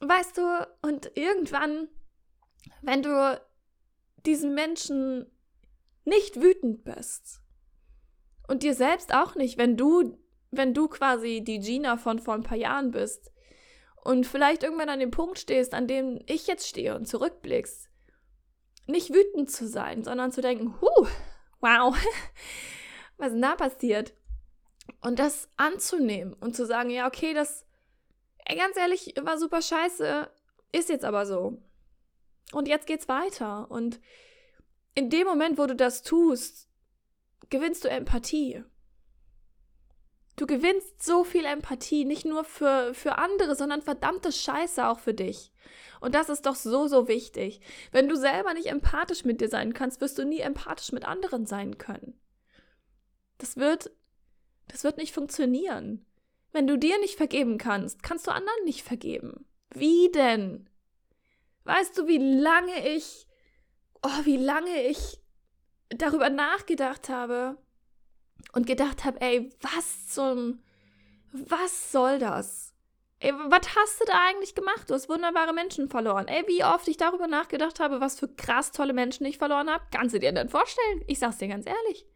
Weißt 0.00 0.36
du, 0.36 0.68
und 0.82 1.12
irgendwann, 1.14 1.88
wenn 2.82 3.02
du 3.02 3.40
diesen 4.24 4.54
Menschen 4.54 5.30
nicht 6.04 6.40
wütend 6.40 6.84
bist 6.84 7.40
und 8.46 8.62
dir 8.62 8.74
selbst 8.74 9.14
auch 9.14 9.34
nicht, 9.34 9.58
wenn 9.58 9.76
du, 9.76 10.18
wenn 10.50 10.74
du 10.74 10.88
quasi 10.88 11.42
die 11.42 11.60
Gina 11.60 11.96
von 11.96 12.18
vor 12.18 12.34
ein 12.34 12.42
paar 12.42 12.58
Jahren 12.58 12.90
bist 12.90 13.32
und 14.04 14.26
vielleicht 14.26 14.62
irgendwann 14.62 14.88
an 14.88 15.00
dem 15.00 15.10
Punkt 15.10 15.38
stehst, 15.38 15.74
an 15.74 15.88
dem 15.88 16.20
ich 16.26 16.46
jetzt 16.46 16.68
stehe 16.68 16.94
und 16.94 17.06
zurückblickst, 17.06 17.88
nicht 18.86 19.12
wütend 19.12 19.50
zu 19.50 19.66
sein, 19.66 20.04
sondern 20.04 20.30
zu 20.30 20.40
denken, 20.40 20.80
huh, 20.80 21.06
wow, 21.60 21.96
was 23.16 23.28
ist 23.28 23.34
denn 23.34 23.42
da 23.42 23.56
passiert? 23.56 24.14
Und 25.00 25.18
das 25.18 25.48
anzunehmen 25.56 26.34
und 26.34 26.54
zu 26.54 26.66
sagen, 26.66 26.90
ja, 26.90 27.08
okay, 27.08 27.34
das, 27.34 27.65
ganz 28.54 28.76
ehrlich, 28.76 29.14
war 29.20 29.38
super 29.38 29.62
scheiße, 29.62 30.30
ist 30.72 30.88
jetzt 30.88 31.04
aber 31.04 31.26
so. 31.26 31.58
Und 32.52 32.68
jetzt 32.68 32.86
geht's 32.86 33.08
weiter. 33.08 33.70
Und 33.70 34.00
in 34.94 35.10
dem 35.10 35.26
Moment, 35.26 35.58
wo 35.58 35.66
du 35.66 35.74
das 35.74 36.02
tust, 36.02 36.68
gewinnst 37.50 37.84
du 37.84 37.88
Empathie. 37.88 38.62
Du 40.36 40.46
gewinnst 40.46 41.02
so 41.02 41.24
viel 41.24 41.46
Empathie, 41.46 42.04
nicht 42.04 42.26
nur 42.26 42.44
für, 42.44 42.92
für 42.92 43.18
andere, 43.18 43.56
sondern 43.56 43.82
verdammte 43.82 44.30
Scheiße 44.30 44.86
auch 44.86 44.98
für 44.98 45.14
dich. 45.14 45.50
Und 46.00 46.14
das 46.14 46.28
ist 46.28 46.44
doch 46.44 46.54
so, 46.54 46.88
so 46.88 47.08
wichtig. 47.08 47.60
Wenn 47.90 48.08
du 48.08 48.16
selber 48.16 48.52
nicht 48.52 48.66
empathisch 48.66 49.24
mit 49.24 49.40
dir 49.40 49.48
sein 49.48 49.72
kannst, 49.72 50.00
wirst 50.00 50.18
du 50.18 50.24
nie 50.24 50.40
empathisch 50.40 50.92
mit 50.92 51.06
anderen 51.06 51.46
sein 51.46 51.78
können. 51.78 52.20
Das 53.38 53.56
wird, 53.56 53.90
das 54.68 54.84
wird 54.84 54.98
nicht 54.98 55.14
funktionieren. 55.14 56.04
Wenn 56.56 56.66
du 56.66 56.78
dir 56.78 56.98
nicht 57.00 57.18
vergeben 57.18 57.58
kannst, 57.58 58.02
kannst 58.02 58.26
du 58.26 58.30
anderen 58.30 58.64
nicht 58.64 58.82
vergeben. 58.82 59.44
Wie 59.74 60.10
denn? 60.10 60.70
Weißt 61.64 61.98
du, 61.98 62.06
wie 62.06 62.16
lange 62.16 62.96
ich, 62.96 63.26
oh, 64.02 64.24
wie 64.24 64.38
lange 64.38 64.84
ich 64.84 65.20
darüber 65.90 66.30
nachgedacht 66.30 67.10
habe 67.10 67.58
und 68.54 68.66
gedacht 68.66 69.04
habe, 69.04 69.20
ey, 69.20 69.50
was 69.60 70.08
zum, 70.08 70.62
was 71.30 71.92
soll 71.92 72.18
das? 72.18 72.72
Ey, 73.18 73.34
was 73.34 73.76
hast 73.76 74.00
du 74.00 74.06
da 74.06 74.24
eigentlich 74.26 74.54
gemacht? 74.54 74.88
Du 74.88 74.94
hast 74.94 75.10
wunderbare 75.10 75.52
Menschen 75.52 75.90
verloren. 75.90 76.26
Ey, 76.26 76.42
wie 76.48 76.64
oft 76.64 76.88
ich 76.88 76.96
darüber 76.96 77.26
nachgedacht 77.26 77.80
habe, 77.80 78.00
was 78.00 78.18
für 78.18 78.28
krass 78.28 78.72
tolle 78.72 78.94
Menschen 78.94 79.26
ich 79.26 79.36
verloren 79.36 79.68
habe. 79.68 79.84
Kannst 79.90 80.14
du 80.14 80.20
dir 80.20 80.32
denn 80.32 80.48
vorstellen? 80.48 81.04
Ich 81.06 81.18
sag's 81.18 81.36
dir 81.36 81.48
ganz 81.48 81.66
ehrlich. 81.66 82.06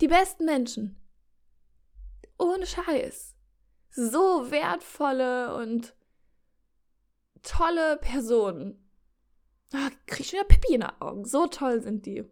Die 0.00 0.08
besten 0.08 0.46
Menschen. 0.46 0.98
Ohne 2.38 2.66
Scheiß. 2.66 3.33
So 3.96 4.50
wertvolle 4.50 5.54
und 5.54 5.94
tolle 7.42 7.96
Personen. 7.98 8.90
Ah, 9.72 9.90
krieg 10.06 10.20
ich 10.20 10.30
schon 10.30 10.40
wieder 10.40 10.48
Pippi 10.48 10.74
in 10.74 10.80
den 10.80 10.90
Augen. 11.00 11.24
So 11.24 11.46
toll 11.46 11.80
sind 11.80 12.04
die. 12.06 12.24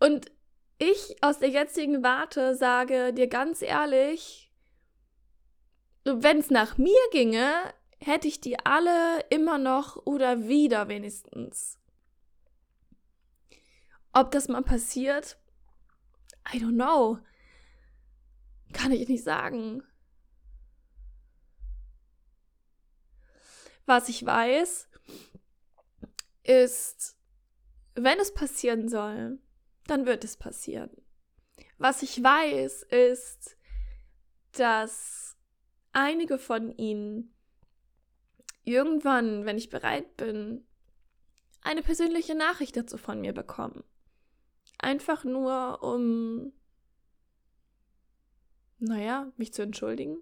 Und 0.00 0.30
ich 0.78 1.22
aus 1.22 1.38
der 1.38 1.50
jetzigen 1.50 2.02
Warte 2.02 2.54
sage 2.56 3.12
dir 3.12 3.28
ganz 3.28 3.62
ehrlich, 3.62 4.50
wenn 6.04 6.38
es 6.38 6.50
nach 6.50 6.78
mir 6.78 7.00
ginge, 7.12 7.52
hätte 7.98 8.28
ich 8.28 8.40
die 8.40 8.58
alle 8.64 9.20
immer 9.30 9.58
noch 9.58 9.96
oder 10.06 10.48
wieder 10.48 10.88
wenigstens. 10.88 11.78
Ob 14.12 14.30
das 14.30 14.48
mal 14.48 14.62
passiert, 14.62 15.38
I 16.52 16.58
don't 16.58 16.74
know. 16.74 17.18
Kann 18.74 18.92
ich 18.92 19.08
nicht 19.08 19.24
sagen. 19.24 19.82
Was 23.86 24.10
ich 24.10 24.24
weiß, 24.24 24.88
ist, 26.42 27.16
wenn 27.94 28.18
es 28.18 28.34
passieren 28.34 28.88
soll, 28.88 29.38
dann 29.86 30.04
wird 30.04 30.24
es 30.24 30.36
passieren. 30.36 30.90
Was 31.78 32.02
ich 32.02 32.22
weiß, 32.22 32.82
ist, 32.82 33.56
dass 34.52 35.36
einige 35.92 36.38
von 36.38 36.70
ihnen 36.76 37.34
irgendwann, 38.64 39.44
wenn 39.44 39.58
ich 39.58 39.70
bereit 39.70 40.16
bin, 40.16 40.66
eine 41.62 41.82
persönliche 41.82 42.34
Nachricht 42.34 42.76
dazu 42.76 42.98
von 42.98 43.20
mir 43.20 43.32
bekommen. 43.32 43.84
Einfach 44.78 45.24
nur, 45.24 45.82
um, 45.82 46.52
naja, 48.78 49.32
mich 49.36 49.52
zu 49.52 49.62
entschuldigen. 49.62 50.18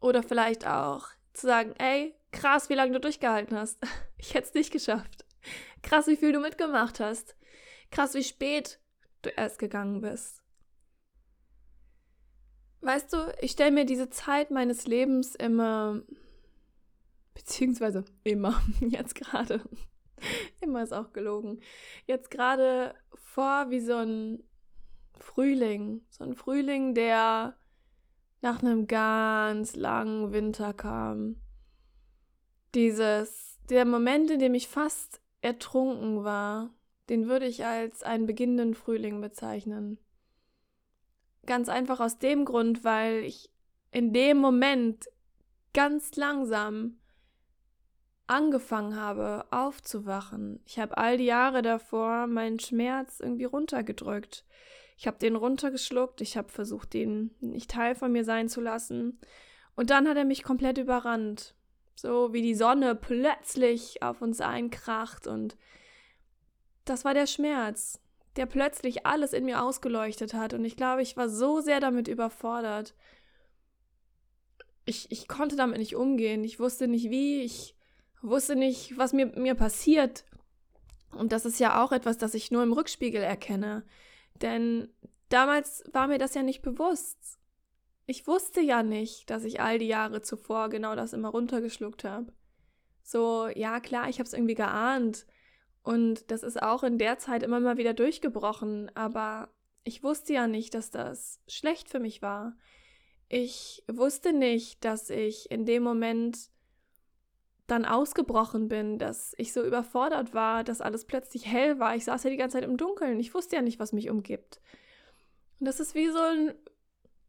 Oder 0.00 0.22
vielleicht 0.22 0.66
auch 0.66 1.08
zu 1.32 1.46
sagen, 1.46 1.74
ey, 1.78 2.14
krass, 2.32 2.68
wie 2.68 2.74
lange 2.74 2.92
du 2.92 3.00
durchgehalten 3.00 3.56
hast. 3.56 3.78
Ich 4.22 4.34
hätte 4.34 4.48
es 4.48 4.54
nicht 4.54 4.70
geschafft. 4.70 5.24
Krass, 5.82 6.06
wie 6.06 6.16
viel 6.16 6.32
du 6.32 6.40
mitgemacht 6.40 7.00
hast. 7.00 7.36
Krass, 7.90 8.12
wie 8.12 8.22
spät 8.22 8.78
du 9.22 9.30
erst 9.30 9.58
gegangen 9.58 10.02
bist. 10.02 10.42
Weißt 12.82 13.12
du, 13.12 13.34
ich 13.40 13.52
stelle 13.52 13.70
mir 13.70 13.86
diese 13.86 14.10
Zeit 14.10 14.50
meines 14.50 14.86
Lebens 14.86 15.34
immer, 15.34 16.02
beziehungsweise 17.34 18.04
immer, 18.24 18.62
jetzt 18.80 19.14
gerade, 19.14 19.62
immer 20.60 20.82
ist 20.82 20.92
auch 20.92 21.12
gelogen, 21.12 21.60
jetzt 22.06 22.30
gerade 22.30 22.94
vor 23.14 23.70
wie 23.70 23.80
so 23.80 23.96
ein 23.96 24.42
Frühling. 25.20 26.02
So 26.10 26.24
ein 26.24 26.34
Frühling, 26.34 26.94
der 26.94 27.56
nach 28.40 28.62
einem 28.62 28.86
ganz 28.86 29.76
langen 29.76 30.32
Winter 30.32 30.72
kam. 30.72 31.36
Dieses, 32.74 33.58
der 33.68 33.84
Moment, 33.84 34.30
in 34.30 34.38
dem 34.38 34.54
ich 34.54 34.68
fast 34.68 35.20
ertrunken 35.42 36.24
war, 36.24 36.70
den 37.08 37.26
würde 37.26 37.46
ich 37.46 37.64
als 37.64 38.02
einen 38.02 38.26
beginnenden 38.26 38.74
Frühling 38.74 39.20
bezeichnen. 39.20 39.98
Ganz 41.46 41.68
einfach 41.68 42.00
aus 42.00 42.18
dem 42.18 42.44
Grund, 42.44 42.84
weil 42.84 43.24
ich 43.24 43.50
in 43.90 44.12
dem 44.12 44.38
Moment 44.38 45.08
ganz 45.72 46.16
langsam 46.16 47.00
angefangen 48.26 48.94
habe 48.94 49.44
aufzuwachen. 49.50 50.60
Ich 50.64 50.78
habe 50.78 50.96
all 50.96 51.18
die 51.18 51.24
Jahre 51.24 51.62
davor 51.62 52.28
meinen 52.28 52.60
Schmerz 52.60 53.18
irgendwie 53.18 53.44
runtergedrückt. 53.44 54.44
Ich 55.00 55.06
habe 55.06 55.16
den 55.16 55.34
runtergeschluckt, 55.34 56.20
ich 56.20 56.36
habe 56.36 56.50
versucht, 56.50 56.92
den 56.92 57.30
nicht 57.40 57.70
Teil 57.70 57.94
von 57.94 58.12
mir 58.12 58.22
sein 58.22 58.50
zu 58.50 58.60
lassen. 58.60 59.18
Und 59.74 59.88
dann 59.88 60.06
hat 60.06 60.18
er 60.18 60.26
mich 60.26 60.42
komplett 60.42 60.76
überrannt. 60.76 61.54
So 61.94 62.34
wie 62.34 62.42
die 62.42 62.54
Sonne 62.54 62.94
plötzlich 62.94 64.02
auf 64.02 64.20
uns 64.20 64.42
einkracht 64.42 65.26
und 65.26 65.56
das 66.84 67.06
war 67.06 67.14
der 67.14 67.26
Schmerz, 67.26 67.98
der 68.36 68.44
plötzlich 68.44 69.06
alles 69.06 69.32
in 69.32 69.46
mir 69.46 69.62
ausgeleuchtet 69.62 70.34
hat. 70.34 70.52
Und 70.52 70.66
ich 70.66 70.76
glaube, 70.76 71.00
ich 71.00 71.16
war 71.16 71.30
so 71.30 71.62
sehr 71.62 71.80
damit 71.80 72.06
überfordert. 72.06 72.94
Ich, 74.84 75.10
ich 75.10 75.28
konnte 75.28 75.56
damit 75.56 75.78
nicht 75.78 75.96
umgehen. 75.96 76.44
Ich 76.44 76.60
wusste 76.60 76.88
nicht 76.88 77.08
wie. 77.08 77.40
Ich 77.40 77.74
wusste 78.20 78.54
nicht, 78.54 78.98
was 78.98 79.14
mir, 79.14 79.28
mir 79.28 79.54
passiert. 79.54 80.26
Und 81.12 81.32
das 81.32 81.46
ist 81.46 81.58
ja 81.58 81.82
auch 81.82 81.92
etwas, 81.92 82.18
das 82.18 82.34
ich 82.34 82.50
nur 82.50 82.62
im 82.62 82.74
Rückspiegel 82.74 83.22
erkenne. 83.22 83.82
Denn 84.42 84.88
damals 85.28 85.84
war 85.92 86.06
mir 86.06 86.18
das 86.18 86.34
ja 86.34 86.42
nicht 86.42 86.62
bewusst. 86.62 87.38
Ich 88.06 88.26
wusste 88.26 88.60
ja 88.60 88.82
nicht, 88.82 89.30
dass 89.30 89.44
ich 89.44 89.60
all 89.60 89.78
die 89.78 89.86
Jahre 89.86 90.22
zuvor 90.22 90.68
genau 90.68 90.96
das 90.96 91.12
immer 91.12 91.28
runtergeschluckt 91.28 92.04
habe. 92.04 92.32
So, 93.02 93.48
ja 93.48 93.80
klar, 93.80 94.08
ich 94.08 94.18
habe 94.18 94.26
es 94.26 94.32
irgendwie 94.32 94.54
geahnt. 94.54 95.26
Und 95.82 96.30
das 96.30 96.42
ist 96.42 96.62
auch 96.62 96.82
in 96.82 96.98
der 96.98 97.18
Zeit 97.18 97.42
immer 97.42 97.60
mal 97.60 97.76
wieder 97.76 97.94
durchgebrochen. 97.94 98.90
Aber 98.96 99.54
ich 99.84 100.02
wusste 100.02 100.32
ja 100.32 100.46
nicht, 100.46 100.74
dass 100.74 100.90
das 100.90 101.40
schlecht 101.46 101.88
für 101.88 102.00
mich 102.00 102.22
war. 102.22 102.56
Ich 103.28 103.84
wusste 103.88 104.32
nicht, 104.32 104.84
dass 104.84 105.08
ich 105.08 105.50
in 105.50 105.64
dem 105.64 105.82
Moment 105.82 106.50
dann 107.70 107.84
ausgebrochen 107.84 108.68
bin, 108.68 108.98
dass 108.98 109.34
ich 109.38 109.52
so 109.52 109.62
überfordert 109.64 110.34
war, 110.34 110.64
dass 110.64 110.80
alles 110.80 111.04
plötzlich 111.04 111.46
hell 111.46 111.78
war. 111.78 111.94
Ich 111.94 112.04
saß 112.04 112.24
ja 112.24 112.30
die 112.30 112.36
ganze 112.36 112.58
Zeit 112.58 112.64
im 112.64 112.76
Dunkeln. 112.76 113.20
Ich 113.20 113.34
wusste 113.34 113.56
ja 113.56 113.62
nicht, 113.62 113.78
was 113.78 113.92
mich 113.92 114.10
umgibt. 114.10 114.60
Und 115.58 115.66
das 115.66 115.80
ist 115.80 115.94
wie 115.94 116.08
so 116.08 116.18
ein, 116.18 116.54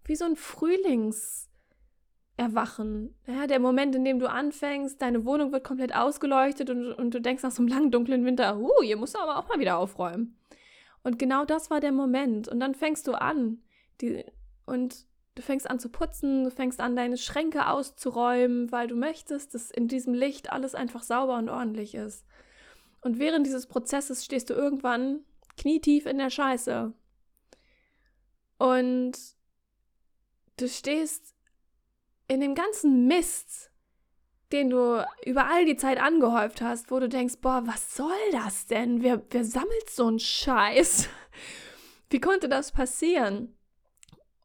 wie 0.06 0.16
so 0.16 0.26
ein 0.26 0.36
Frühlingserwachen. 0.36 1.50
erwachen. 2.38 3.16
Ja, 3.28 3.46
der 3.46 3.60
Moment, 3.60 3.96
in 3.96 4.04
dem 4.04 4.20
du 4.20 4.30
anfängst, 4.30 5.02
deine 5.02 5.26
Wohnung 5.26 5.52
wird 5.52 5.64
komplett 5.64 5.94
ausgeleuchtet 5.96 6.70
und, 6.70 6.94
und 6.94 7.14
du 7.14 7.22
denkst 7.22 7.44
nach 7.44 7.52
so 7.52 7.62
einem 7.62 7.68
langen, 7.68 7.92
dunklen 7.92 8.26
Winter, 8.26 8.58
uh, 8.58 8.82
hier 8.82 8.98
musst 8.98 9.16
du 9.16 9.20
aber 9.20 9.38
auch 9.38 9.48
mal 9.48 9.60
wieder 9.60 9.78
aufräumen. 9.78 10.38
Und 11.04 11.20
genau 11.20 11.46
das 11.46 11.70
war 11.70 11.80
der 11.80 11.92
Moment. 11.92 12.48
Und 12.48 12.60
dann 12.60 12.76
fängst 12.76 13.08
du 13.08 13.14
an. 13.14 13.60
Die, 14.02 14.24
und 14.66 15.06
du 15.42 15.46
fängst 15.48 15.70
an 15.70 15.80
zu 15.80 15.90
putzen, 15.90 16.44
du 16.44 16.52
fängst 16.52 16.80
an, 16.80 16.96
deine 16.96 17.18
Schränke 17.18 17.68
auszuräumen, 17.68 18.72
weil 18.72 18.88
du 18.88 18.96
möchtest, 18.96 19.54
dass 19.56 19.72
in 19.72 19.88
diesem 19.88 20.14
Licht 20.14 20.52
alles 20.52 20.76
einfach 20.76 21.04
sauber 21.04 21.38
und 21.38 21.50
ordentlich 21.50 21.96
ist. 21.96 22.26
Und 23.02 23.18
während 23.18 23.48
dieses 23.48 23.66
Prozesses 23.66 24.24
stehst 24.24 24.52
du 24.52 24.54
irgendwann 24.54 25.26
knietief 25.58 26.06
in 26.06 26.20
der 26.20 26.30
Scheiße. 26.30 26.94
Und 28.60 29.18
du 30.58 30.68
stehst 30.68 31.34
in 32.28 32.40
dem 32.40 32.54
ganzen 32.54 33.08
Mist, 33.08 33.72
den 34.52 34.70
du 34.70 35.04
über 35.26 35.48
all 35.48 35.66
die 35.66 35.78
Zeit 35.78 36.00
angehäuft 36.00 36.62
hast, 36.62 36.92
wo 36.92 37.00
du 37.00 37.10
denkst, 37.10 37.38
boah, 37.42 37.64
was 37.66 37.96
soll 37.96 38.32
das 38.32 38.68
denn? 38.68 39.02
Wer, 39.02 39.24
wer 39.32 39.44
sammelt 39.44 39.90
so 39.90 40.06
einen 40.06 40.20
Scheiß? 40.20 41.10
Wie 42.12 42.20
konnte 42.20 42.48
das 42.48 42.72
passieren? 42.72 43.58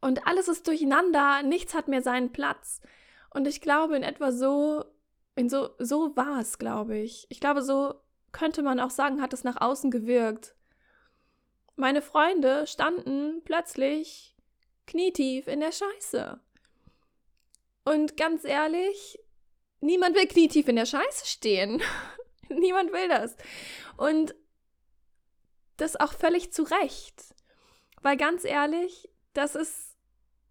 Und 0.01 0.27
alles 0.27 0.49
ist 0.49 0.67
durcheinander, 0.67 1.43
nichts 1.43 1.75
hat 1.75 1.89
mehr 1.89 2.03
seinen 2.03 2.33
Platz. 2.33 2.81
Und 3.31 3.47
ich 3.47 3.61
glaube, 3.61 3.97
in 3.97 4.03
etwa 4.03 4.33
so, 4.33 4.85
in 5.35 5.49
so, 5.49 5.71
so 5.79 6.17
war 6.17 6.41
es, 6.41 6.59
glaube 6.59 6.97
ich. 6.97 7.27
Ich 7.29 7.41
glaube, 7.41 7.63
so 7.63 7.95
könnte 8.33 8.63
man 8.63 8.81
auch 8.81 8.91
sagen, 8.91 9.21
hat 9.21 9.33
es 9.33 9.45
nach 9.45 9.61
außen 9.61 9.91
gewirkt. 9.91 10.55
Meine 11.75 12.03
Freunde 12.03 12.67
standen 12.67 13.43
plötzlich 13.45 14.37
knietief 14.87 15.47
in 15.49 15.61
der 15.61 15.73
Scheiße. 15.73 16.41
Und 17.85 18.17
ganz 18.17 18.45
ehrlich, 18.45 19.19
niemand 19.81 20.17
will 20.17 20.27
knietief 20.27 20.69
in 20.69 20.77
der 20.77 20.87
Scheiße 20.87 21.27
stehen. 21.27 21.83
niemand 22.49 22.93
will 22.93 23.09
das. 23.09 23.37
Und 23.97 24.35
das 25.77 25.97
auch 25.97 26.13
völlig 26.13 26.53
zu 26.53 26.63
Recht. 26.63 27.35
Weil 28.03 28.17
ganz 28.17 28.45
ehrlich, 28.45 29.09
das 29.37 29.55
ist 29.55 29.97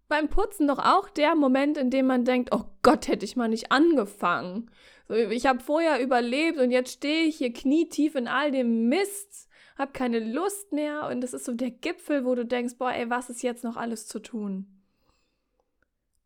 beim 0.08 0.28
Putzen 0.28 0.68
doch 0.68 0.78
auch 0.78 1.08
der 1.08 1.34
Moment, 1.34 1.76
in 1.76 1.90
dem 1.90 2.06
man 2.06 2.24
denkt, 2.24 2.50
oh 2.52 2.64
Gott, 2.82 3.08
hätte 3.08 3.24
ich 3.24 3.36
mal 3.36 3.48
nicht 3.48 3.72
angefangen. 3.72 4.70
So, 5.08 5.14
ich 5.14 5.46
habe 5.46 5.60
vorher 5.60 6.00
überlebt 6.00 6.58
und 6.58 6.70
jetzt 6.70 6.92
stehe 6.92 7.24
ich 7.24 7.36
hier 7.36 7.52
knietief 7.52 8.14
in 8.14 8.28
all 8.28 8.50
dem 8.50 8.88
Mist, 8.88 9.48
habe 9.76 9.92
keine 9.92 10.20
Lust 10.20 10.72
mehr 10.72 11.08
und 11.08 11.20
das 11.20 11.34
ist 11.34 11.44
so 11.44 11.54
der 11.54 11.70
Gipfel, 11.70 12.24
wo 12.24 12.34
du 12.34 12.46
denkst, 12.46 12.74
boah, 12.78 12.92
ey, 12.92 13.10
was 13.10 13.30
ist 13.30 13.42
jetzt 13.42 13.64
noch 13.64 13.76
alles 13.76 14.06
zu 14.06 14.20
tun? 14.20 14.75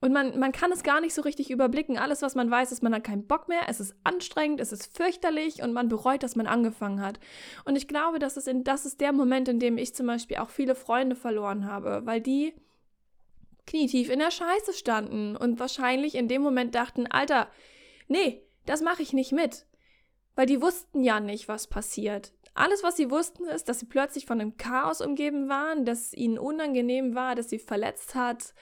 Und 0.03 0.13
man, 0.13 0.39
man 0.39 0.53
kann 0.53 0.73
es 0.73 0.83
gar 0.83 1.01
nicht 1.03 1.13
so 1.13 1.21
richtig 1.21 1.51
überblicken. 1.51 1.99
Alles, 1.99 2.23
was 2.23 2.35
man 2.35 2.51
weiß, 2.51 2.73
ist, 2.73 2.83
man 2.83 2.95
hat 2.95 3.05
keinen 3.05 3.27
Bock 3.27 3.49
mehr, 3.49 3.69
es 3.69 3.81
ist 3.81 3.95
anstrengend, 4.03 4.59
es 4.61 4.73
ist 4.73 4.97
fürchterlich 4.97 5.63
und 5.63 5.75
man 5.75 5.89
bereut, 5.89 6.23
dass 6.23 6.37
man 6.37 6.47
angefangen 6.47 7.03
hat. 7.03 7.21
Und 7.67 7.77
ich 7.77 7.87
glaube, 7.87 8.19
das 8.19 8.39
ist, 8.39 8.49
in, 8.49 8.65
das 8.65 8.87
ist 8.87 9.01
der 9.03 9.13
Moment, 9.13 9.49
in 9.49 9.59
dem 9.59 9.77
ich 9.77 9.95
zum 9.95 10.07
Beispiel 10.07 10.39
auch 10.39 10.49
viele 10.49 10.75
Freunde 10.75 11.17
verloren 11.17 11.67
habe, 11.67 12.01
weil 12.07 12.23
die 12.23 12.55
knietief 13.67 14.09
in 14.09 14.21
der 14.21 14.31
Scheiße 14.31 14.73
standen 14.73 15.37
und 15.37 15.61
wahrscheinlich 15.61 16.15
in 16.15 16.29
dem 16.29 16.41
Moment 16.41 16.75
dachten, 16.75 17.07
Alter, 17.07 17.49
nee, 18.09 18.43
das 18.65 18.81
mache 18.81 19.03
ich 19.03 19.13
nicht 19.13 19.33
mit. 19.33 19.67
Weil 20.35 20.47
die 20.47 20.63
wussten 20.63 21.03
ja 21.03 21.21
nicht, 21.21 21.47
was 21.47 21.67
passiert. 21.67 22.33
Alles, 22.55 22.83
was 22.83 22.97
sie 22.97 23.11
wussten, 23.11 23.45
ist, 23.45 23.69
dass 23.69 23.81
sie 23.81 23.87
plötzlich 23.87 24.25
von 24.25 24.41
einem 24.41 24.57
Chaos 24.57 25.03
umgeben 25.03 25.49
waren, 25.51 25.85
dass 25.85 26.15
ihnen 26.15 26.39
unangenehm 26.39 27.15
war, 27.15 27.35
dass 27.35 27.51
sie 27.51 27.59
verletzt 27.59 28.15
hat, 28.15 28.55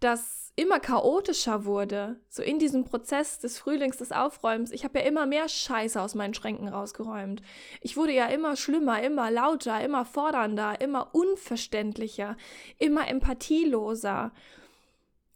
das 0.00 0.45
immer 0.56 0.80
chaotischer 0.80 1.66
wurde, 1.66 2.18
so 2.30 2.42
in 2.42 2.58
diesem 2.58 2.84
Prozess 2.84 3.38
des 3.38 3.58
Frühlings, 3.58 3.98
des 3.98 4.10
Aufräumens. 4.10 4.72
Ich 4.72 4.84
habe 4.84 4.98
ja 4.98 5.04
immer 5.04 5.26
mehr 5.26 5.48
Scheiße 5.48 6.00
aus 6.00 6.14
meinen 6.14 6.32
Schränken 6.32 6.68
rausgeräumt. 6.68 7.42
Ich 7.82 7.98
wurde 7.98 8.12
ja 8.12 8.26
immer 8.26 8.56
schlimmer, 8.56 9.02
immer 9.02 9.30
lauter, 9.30 9.84
immer 9.84 10.06
fordernder, 10.06 10.80
immer 10.80 11.14
unverständlicher, 11.14 12.38
immer 12.78 13.06
empathieloser. 13.06 14.32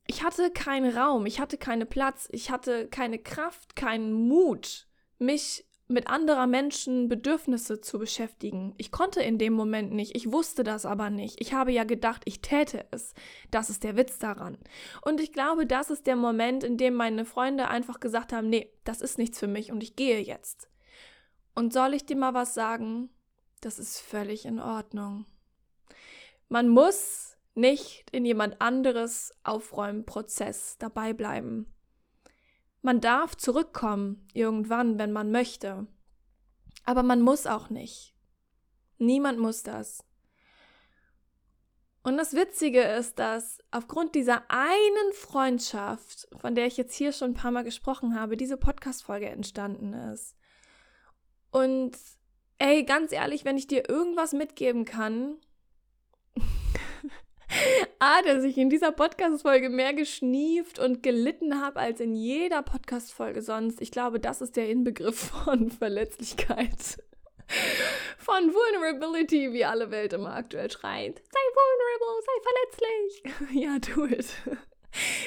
Ich 0.07 0.25
hatte 0.25 0.51
keinen 0.51 0.97
Raum, 0.97 1.27
ich 1.27 1.39
hatte 1.39 1.59
keinen 1.59 1.87
Platz, 1.87 2.27
ich 2.33 2.51
hatte 2.51 2.89
keine 2.89 3.19
Kraft, 3.19 3.77
keinen 3.77 4.13
Mut, 4.13 4.89
mich 5.19 5.67
mit 5.90 6.09
anderer 6.09 6.46
Menschen 6.46 7.09
Bedürfnisse 7.09 7.81
zu 7.81 7.98
beschäftigen. 7.98 8.74
Ich 8.79 8.92
konnte 8.92 9.20
in 9.22 9.38
dem 9.38 9.53
Moment 9.53 9.92
nicht, 9.92 10.16
ich 10.16 10.31
wusste 10.33 10.62
das 10.62 10.87
aber 10.87 11.11
nicht. 11.11 11.40
Ich 11.40 11.53
habe 11.53 11.72
ja 11.72 11.85
gedacht, 11.85 12.22
ich 12.24 12.40
täte 12.40 12.87
es. 12.92 13.14
Das 13.50 13.70
ist 13.70 13.83
der 13.83 13.96
Witz 13.96 14.18
daran. 14.18 14.57
Und 15.03 15.20
ich 15.20 15.33
glaube, 15.33 15.66
das 15.66 15.90
ist 15.90 16.07
der 16.07 16.16
Moment, 16.16 16.62
in 16.62 16.76
dem 16.76 16.94
meine 16.94 17.24
Freunde 17.24 17.68
einfach 17.68 18.00
gesagt 18.00 18.33
haben, 18.33 18.48
nee, 18.48 18.72
das 18.85 19.00
ist 19.00 19.18
nichts 19.18 19.38
für 19.38 19.48
mich 19.48 19.72
und 19.72 19.83
ich 19.83 19.96
gehe 19.96 20.20
jetzt. 20.20 20.68
Und 21.55 21.72
soll 21.72 21.94
ich 21.94 22.07
dir 22.07 22.16
mal 22.16 22.35
was 22.35 22.55
sagen? 22.55 23.11
Das 23.61 23.79
ist 23.79 23.98
völlig 23.98 24.46
in 24.46 24.61
Ordnung. 24.61 25.26
Man 26.48 26.68
muss 26.68 27.37
nicht 27.55 28.05
in 28.12 28.24
jemand 28.24 28.61
anderes 28.61 29.33
Aufräumprozess 29.42 30.76
dabei 30.79 31.12
bleiben. 31.12 31.66
Man 32.83 33.01
darf 33.01 33.37
zurückkommen, 33.37 34.27
irgendwann, 34.33 34.99
wenn 34.99 35.12
man 35.12 35.31
möchte. 35.31 35.87
Aber 36.85 37.03
man 37.03 37.21
muss 37.21 37.47
auch 37.47 37.71
nicht. 37.71 38.14
Niemand 38.99 39.38
muss 39.38 39.62
das. 39.62 40.05
Und 42.03 42.16
das 42.16 42.33
Witzige 42.33 42.81
ist, 42.81 43.19
dass 43.19 43.59
aufgrund 43.71 44.14
dieser 44.14 44.45
einen 44.49 45.12
Freundschaft, 45.12 46.29
von 46.40 46.55
der 46.55 46.66
ich 46.66 46.79
jetzt 46.79 46.95
hier 46.95 47.12
schon 47.12 47.33
ein 47.33 47.35
paar 47.35 47.51
Mal 47.51 47.64
gesprochen 47.64 48.19
habe, 48.19 48.38
diese 48.38 48.57
Podcast-Folge 48.57 49.29
entstanden 49.29 49.93
ist. 49.93 50.35
Und 51.51 51.97
ey, 52.59 52.85
ganz 52.85 53.12
ehrlich, 53.12 53.45
wenn 53.45 53.59
ich 53.59 53.66
dir 53.66 53.88
irgendwas 53.90 54.33
mitgeben 54.33 54.87
kann, 54.87 55.37
A, 57.99 58.23
dass 58.25 58.45
ich 58.45 58.57
in 58.59 58.71
dieser 58.71 58.93
Podcast-Folge 58.93 59.69
mehr 59.69 59.95
geschnieft 59.95 60.79
und 60.79 61.03
gelitten 61.03 61.61
habe 61.61 61.81
als 61.81 62.01
in 62.01 62.15
jeder 62.15 62.63
Podcast-Folge 62.63 63.43
sonst. 63.43 63.81
Ich 63.81 63.91
glaube, 63.91 64.21
das 64.21 64.41
ist 64.41 64.57
der 64.57 64.69
Inbegriff 64.69 65.19
von 65.45 65.71
Verletzlichkeit. 65.71 67.03
Von 68.19 68.55
Vulnerability, 68.55 69.53
wie 69.53 69.65
alle 69.65 69.91
Welt 69.91 70.13
immer 70.13 70.35
aktuell 70.35 70.71
schreit. 70.71 71.21
Sei 71.31 71.41
vulnerable, 71.57 72.23
sei 72.27 72.41
verletzlich. 72.47 73.63
ja, 73.65 73.79
do 73.79 74.07
it. 74.07 74.27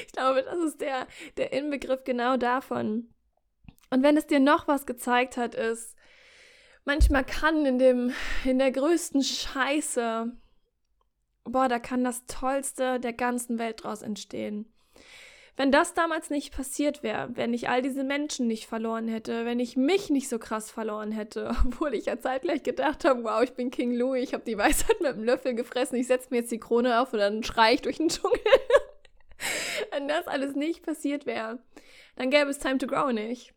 Ich 0.06 0.12
glaube, 0.12 0.42
das 0.42 0.58
ist 0.58 0.80
der, 0.80 1.06
der 1.36 1.52
Inbegriff 1.52 2.04
genau 2.04 2.36
davon. 2.36 3.10
Und 3.90 4.02
wenn 4.02 4.16
es 4.16 4.26
dir 4.26 4.40
noch 4.40 4.66
was 4.68 4.86
gezeigt 4.86 5.36
hat, 5.36 5.54
ist, 5.54 5.94
manchmal 6.84 7.24
kann 7.24 7.66
in 7.66 7.78
dem, 7.78 8.12
in 8.44 8.58
der 8.58 8.72
größten 8.72 9.22
Scheiße 9.22 10.34
boah, 11.44 11.68
da 11.68 11.78
kann 11.78 12.04
das 12.04 12.26
Tollste 12.26 12.98
der 13.00 13.12
ganzen 13.12 13.58
Welt 13.58 13.84
draus 13.84 14.02
entstehen. 14.02 14.66
Wenn 15.56 15.70
das 15.70 15.94
damals 15.94 16.30
nicht 16.30 16.52
passiert 16.52 17.04
wäre, 17.04 17.28
wenn 17.34 17.54
ich 17.54 17.68
all 17.68 17.80
diese 17.80 18.02
Menschen 18.02 18.48
nicht 18.48 18.66
verloren 18.66 19.06
hätte, 19.06 19.44
wenn 19.44 19.60
ich 19.60 19.76
mich 19.76 20.10
nicht 20.10 20.28
so 20.28 20.40
krass 20.40 20.70
verloren 20.70 21.12
hätte, 21.12 21.54
obwohl 21.66 21.94
ich 21.94 22.06
ja 22.06 22.18
zeitgleich 22.18 22.64
gedacht 22.64 23.04
habe, 23.04 23.22
wow, 23.22 23.42
ich 23.42 23.52
bin 23.52 23.70
King 23.70 23.94
Louis, 23.94 24.24
ich 24.24 24.34
habe 24.34 24.44
die 24.44 24.58
Weisheit 24.58 25.00
mit 25.00 25.14
dem 25.14 25.24
Löffel 25.24 25.54
gefressen, 25.54 25.96
ich 25.96 26.08
setze 26.08 26.28
mir 26.30 26.38
jetzt 26.38 26.50
die 26.50 26.58
Krone 26.58 27.00
auf 27.00 27.12
und 27.12 27.20
dann 27.20 27.44
schreie 27.44 27.74
ich 27.74 27.82
durch 27.82 27.98
den 27.98 28.08
Dschungel. 28.10 28.40
wenn 29.92 30.08
das 30.08 30.26
alles 30.26 30.56
nicht 30.56 30.84
passiert 30.84 31.24
wäre, 31.24 31.60
dann 32.16 32.30
gäbe 32.30 32.50
es 32.50 32.58
Time 32.58 32.78
to 32.78 32.88
Grow 32.88 33.12
nicht 33.12 33.54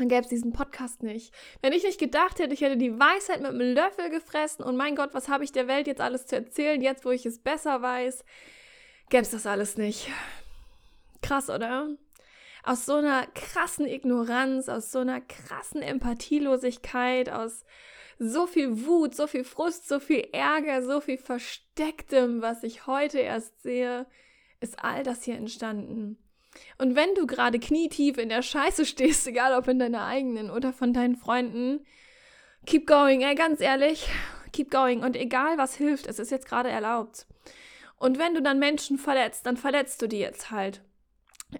dann 0.00 0.08
gäbe 0.08 0.22
es 0.22 0.28
diesen 0.28 0.52
Podcast 0.52 1.02
nicht. 1.02 1.34
Wenn 1.60 1.74
ich 1.74 1.84
nicht 1.84 2.00
gedacht 2.00 2.38
hätte, 2.38 2.54
ich 2.54 2.62
hätte 2.62 2.78
die 2.78 2.98
Weisheit 2.98 3.42
mit 3.42 3.50
einem 3.50 3.74
Löffel 3.74 4.08
gefressen 4.08 4.64
und 4.64 4.76
mein 4.76 4.96
Gott, 4.96 5.10
was 5.12 5.28
habe 5.28 5.44
ich 5.44 5.52
der 5.52 5.68
Welt 5.68 5.86
jetzt 5.86 6.00
alles 6.00 6.26
zu 6.26 6.36
erzählen, 6.36 6.80
jetzt 6.80 7.04
wo 7.04 7.10
ich 7.10 7.26
es 7.26 7.38
besser 7.38 7.82
weiß, 7.82 8.24
gäbe 9.10 9.22
es 9.22 9.30
das 9.30 9.46
alles 9.46 9.76
nicht. 9.76 10.08
Krass, 11.22 11.50
oder? 11.50 11.88
Aus 12.64 12.86
so 12.86 12.94
einer 12.94 13.26
krassen 13.34 13.86
Ignoranz, 13.86 14.70
aus 14.70 14.90
so 14.90 15.00
einer 15.00 15.20
krassen 15.20 15.82
Empathielosigkeit, 15.82 17.28
aus 17.28 17.66
so 18.18 18.46
viel 18.46 18.86
Wut, 18.86 19.14
so 19.14 19.26
viel 19.26 19.44
Frust, 19.44 19.86
so 19.86 20.00
viel 20.00 20.28
Ärger, 20.32 20.82
so 20.82 21.02
viel 21.02 21.18
Verstecktem, 21.18 22.40
was 22.40 22.62
ich 22.62 22.86
heute 22.86 23.18
erst 23.18 23.62
sehe, 23.62 24.06
ist 24.60 24.82
all 24.82 25.02
das 25.02 25.24
hier 25.24 25.36
entstanden. 25.36 26.16
Und 26.78 26.96
wenn 26.96 27.14
du 27.14 27.26
gerade 27.26 27.58
knietief 27.58 28.18
in 28.18 28.28
der 28.28 28.42
Scheiße 28.42 28.84
stehst, 28.86 29.26
egal 29.26 29.54
ob 29.54 29.68
in 29.68 29.78
deiner 29.78 30.06
eigenen 30.06 30.50
oder 30.50 30.72
von 30.72 30.92
deinen 30.92 31.16
Freunden, 31.16 31.84
keep 32.66 32.86
going, 32.86 33.22
ey, 33.22 33.34
ganz 33.34 33.60
ehrlich, 33.60 34.08
keep 34.52 34.70
going. 34.70 35.02
Und 35.02 35.16
egal 35.16 35.58
was 35.58 35.74
hilft, 35.74 36.06
es 36.06 36.18
ist 36.18 36.30
jetzt 36.30 36.46
gerade 36.48 36.68
erlaubt. 36.68 37.26
Und 37.96 38.18
wenn 38.18 38.34
du 38.34 38.42
dann 38.42 38.58
Menschen 38.58 38.98
verletzt, 38.98 39.46
dann 39.46 39.56
verletzt 39.56 40.00
du 40.02 40.08
die 40.08 40.18
jetzt 40.18 40.50
halt. 40.50 40.82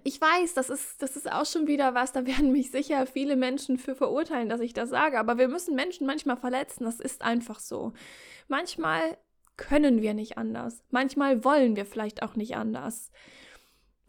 Ich 0.03 0.19
weiß, 0.19 0.53
das 0.53 0.69
ist, 0.69 1.01
das 1.01 1.15
ist 1.15 1.31
auch 1.31 1.45
schon 1.45 1.67
wieder 1.67 1.93
was, 1.93 2.13
da 2.13 2.25
werden 2.25 2.51
mich 2.51 2.71
sicher 2.71 3.05
viele 3.05 3.35
Menschen 3.35 3.77
für 3.77 3.95
verurteilen, 3.95 4.49
dass 4.49 4.61
ich 4.61 4.73
das 4.73 4.89
sage, 4.89 5.19
aber 5.19 5.37
wir 5.37 5.47
müssen 5.47 5.75
Menschen 5.75 6.07
manchmal 6.07 6.37
verletzen, 6.37 6.85
das 6.85 6.99
ist 6.99 7.21
einfach 7.21 7.59
so. 7.59 7.93
Manchmal 8.47 9.17
können 9.57 10.01
wir 10.01 10.13
nicht 10.13 10.37
anders, 10.37 10.83
manchmal 10.89 11.43
wollen 11.43 11.75
wir 11.75 11.85
vielleicht 11.85 12.23
auch 12.23 12.35
nicht 12.35 12.55
anders 12.55 13.11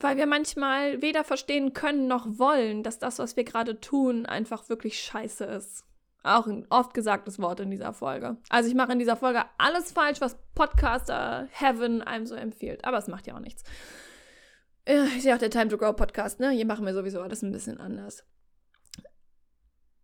weil 0.03 0.17
wir 0.17 0.27
manchmal 0.27 1.01
weder 1.03 1.25
verstehen 1.25 1.73
können 1.73 2.07
noch 2.07 2.27
wollen, 2.38 2.83
dass 2.83 2.99
das, 2.99 3.19
was 3.19 3.37
wir 3.37 3.45
gerade 3.45 3.81
tun, 3.81 4.27
einfach 4.27 4.69
wirklich 4.69 5.01
scheiße 5.01 5.45
ist. 5.45 5.85
Auch 6.25 6.47
ein 6.47 6.67
oft 6.71 6.95
gesagtes 6.95 7.41
Wort 7.41 7.61
in 7.61 7.71
dieser 7.71 7.93
Folge. 7.93 8.37
Also 8.49 8.69
ich 8.69 8.77
mache 8.77 8.93
in 8.93 8.99
dieser 8.99 9.17
Folge 9.17 9.45
alles 9.59 9.91
falsch, 9.91 10.21
was 10.21 10.37
Podcaster 10.55 11.49
Heaven 11.51 12.01
einem 12.03 12.27
so 12.27 12.35
empfiehlt. 12.35 12.85
Aber 12.85 12.99
es 12.99 13.09
macht 13.09 13.27
ja 13.27 13.35
auch 13.35 13.41
nichts. 13.41 13.65
Ist 14.85 15.25
ja 15.25 15.35
auch 15.35 15.41
der 15.41 15.51
Time 15.51 15.69
to 15.69 15.79
Grow 15.79 15.95
Podcast, 15.95 16.41
ne? 16.41 16.51
Hier 16.51 16.67
machen 16.67 16.87
wir 16.87 16.95
sowieso 16.95 17.21
alles 17.21 17.43
ein 17.43 17.53
bisschen 17.53 17.79
anders. 17.79 18.25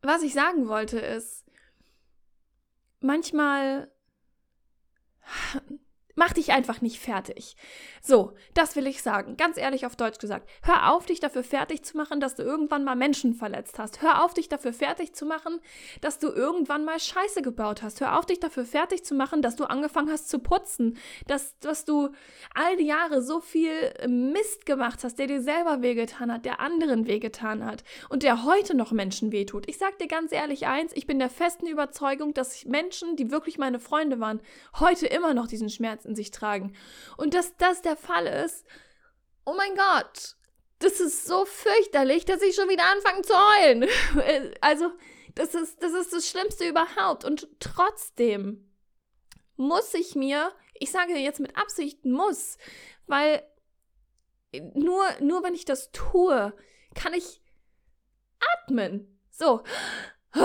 Was 0.03 0.23
ich 0.23 0.35
sagen 0.35 0.69
wollte 0.69 0.99
ist, 0.99 1.45
manchmal 3.01 3.91
Mach 6.19 6.33
dich 6.33 6.51
einfach 6.51 6.81
nicht 6.81 6.99
fertig. 6.99 7.55
So, 8.03 8.33
das 8.53 8.75
will 8.75 8.89
ich 8.89 9.03
sagen. 9.03 9.37
Ganz 9.37 9.57
ehrlich 9.57 9.87
auf 9.87 9.95
Deutsch 9.95 10.19
gesagt. 10.19 10.51
Hör 10.63 10.93
auf, 10.93 11.07
dich 11.07 11.21
dafür 11.21 11.45
fertig 11.45 11.85
zu 11.85 11.97
machen, 11.97 12.19
dass 12.19 12.35
du 12.35 12.43
irgendwann 12.43 12.83
mal 12.83 12.97
Menschen 12.97 13.35
verletzt 13.35 13.79
hast. 13.79 14.03
Hör 14.03 14.25
auf, 14.25 14.35
dich 14.35 14.49
dafür 14.49 14.73
fertig 14.73 15.13
zu 15.13 15.27
machen, 15.27 15.61
dass 16.01 16.19
du 16.19 16.27
irgendwann 16.27 16.85
mal 16.85 16.99
Scheiße 16.99 17.41
gebaut 17.41 17.85
hast. 17.85 18.01
Hör 18.01 18.19
auf, 18.19 18.27
dich 18.27 18.41
dafür 18.41 18.65
fertig 18.65 19.05
zu 19.05 19.15
machen, 19.15 19.43
dass 19.43 19.55
du 19.55 19.63
angefangen 19.63 20.11
hast 20.11 20.29
zu 20.29 20.41
putzen. 20.41 20.97
Dass, 21.29 21.57
dass 21.61 21.85
du 21.85 22.09
all 22.53 22.77
die 22.77 22.87
Jahre 22.87 23.23
so 23.23 23.39
viel 23.39 23.71
Mist 24.09 24.67
gemacht 24.67 25.05
hast, 25.05 25.21
der 25.21 25.29
dir 25.29 25.41
selber 25.41 25.83
wehgetan 25.83 26.33
hat, 26.33 26.45
der 26.45 26.59
anderen 26.59 27.07
wehgetan 27.07 27.65
hat 27.65 27.85
und 28.09 28.25
der 28.25 28.43
heute 28.43 28.77
noch 28.77 28.91
Menschen 28.91 29.31
wehtut. 29.31 29.69
Ich 29.69 29.79
sag 29.79 30.01
dir 30.01 30.09
ganz 30.09 30.33
ehrlich 30.33 30.67
eins, 30.67 30.91
ich 30.97 31.07
bin 31.07 31.21
der 31.21 31.31
festen 31.31 31.69
Überzeugung, 31.69 32.35
dass 32.35 32.65
Menschen, 32.65 33.15
die 33.15 33.31
wirklich 33.31 33.57
meine 33.57 33.79
Freunde 33.79 34.19
waren, 34.19 34.41
heute 34.81 35.07
immer 35.07 35.33
noch 35.33 35.47
diesen 35.47 35.71
Schmerz 35.71 36.08
in 36.09 36.17
sich 36.17 36.31
tragen. 36.31 36.75
Und 37.17 37.35
dass 37.35 37.57
das 37.57 37.83
der 37.83 37.97
Fall 37.97 38.27
ist, 38.27 38.67
oh 39.45 39.55
mein 39.57 39.75
Gott, 39.75 40.37
das 40.81 41.01
ist 41.01 41.27
so 41.27 41.45
fürchterlich, 41.45 42.25
dass 42.25 42.43
ich 42.43 42.55
schon 42.55 42.69
wieder 42.69 42.85
anfange 42.85 43.23
zu 43.23 43.35
heulen. 43.35 43.89
Also, 44.61 44.93
das 45.35 45.55
ist, 45.55 45.83
das 45.83 45.93
ist 45.93 46.13
das 46.13 46.29
Schlimmste 46.29 46.69
überhaupt. 46.69 47.25
Und 47.25 47.49
trotzdem 47.61 48.69
muss 49.57 49.95
ich 49.95 50.15
mir, 50.15 50.53
ich 50.75 50.91
sage 50.91 51.17
jetzt 51.17 51.41
mit 51.41 51.57
Absicht 51.57 52.05
muss, 52.05 52.59
weil 53.07 53.43
nur, 54.75 55.05
nur 55.21 55.43
wenn 55.43 55.55
ich 55.55 55.65
das 55.65 55.93
tue, 55.93 56.53
kann 56.95 57.15
ich 57.15 57.43
atmen. 58.65 59.21
So. 59.31 59.63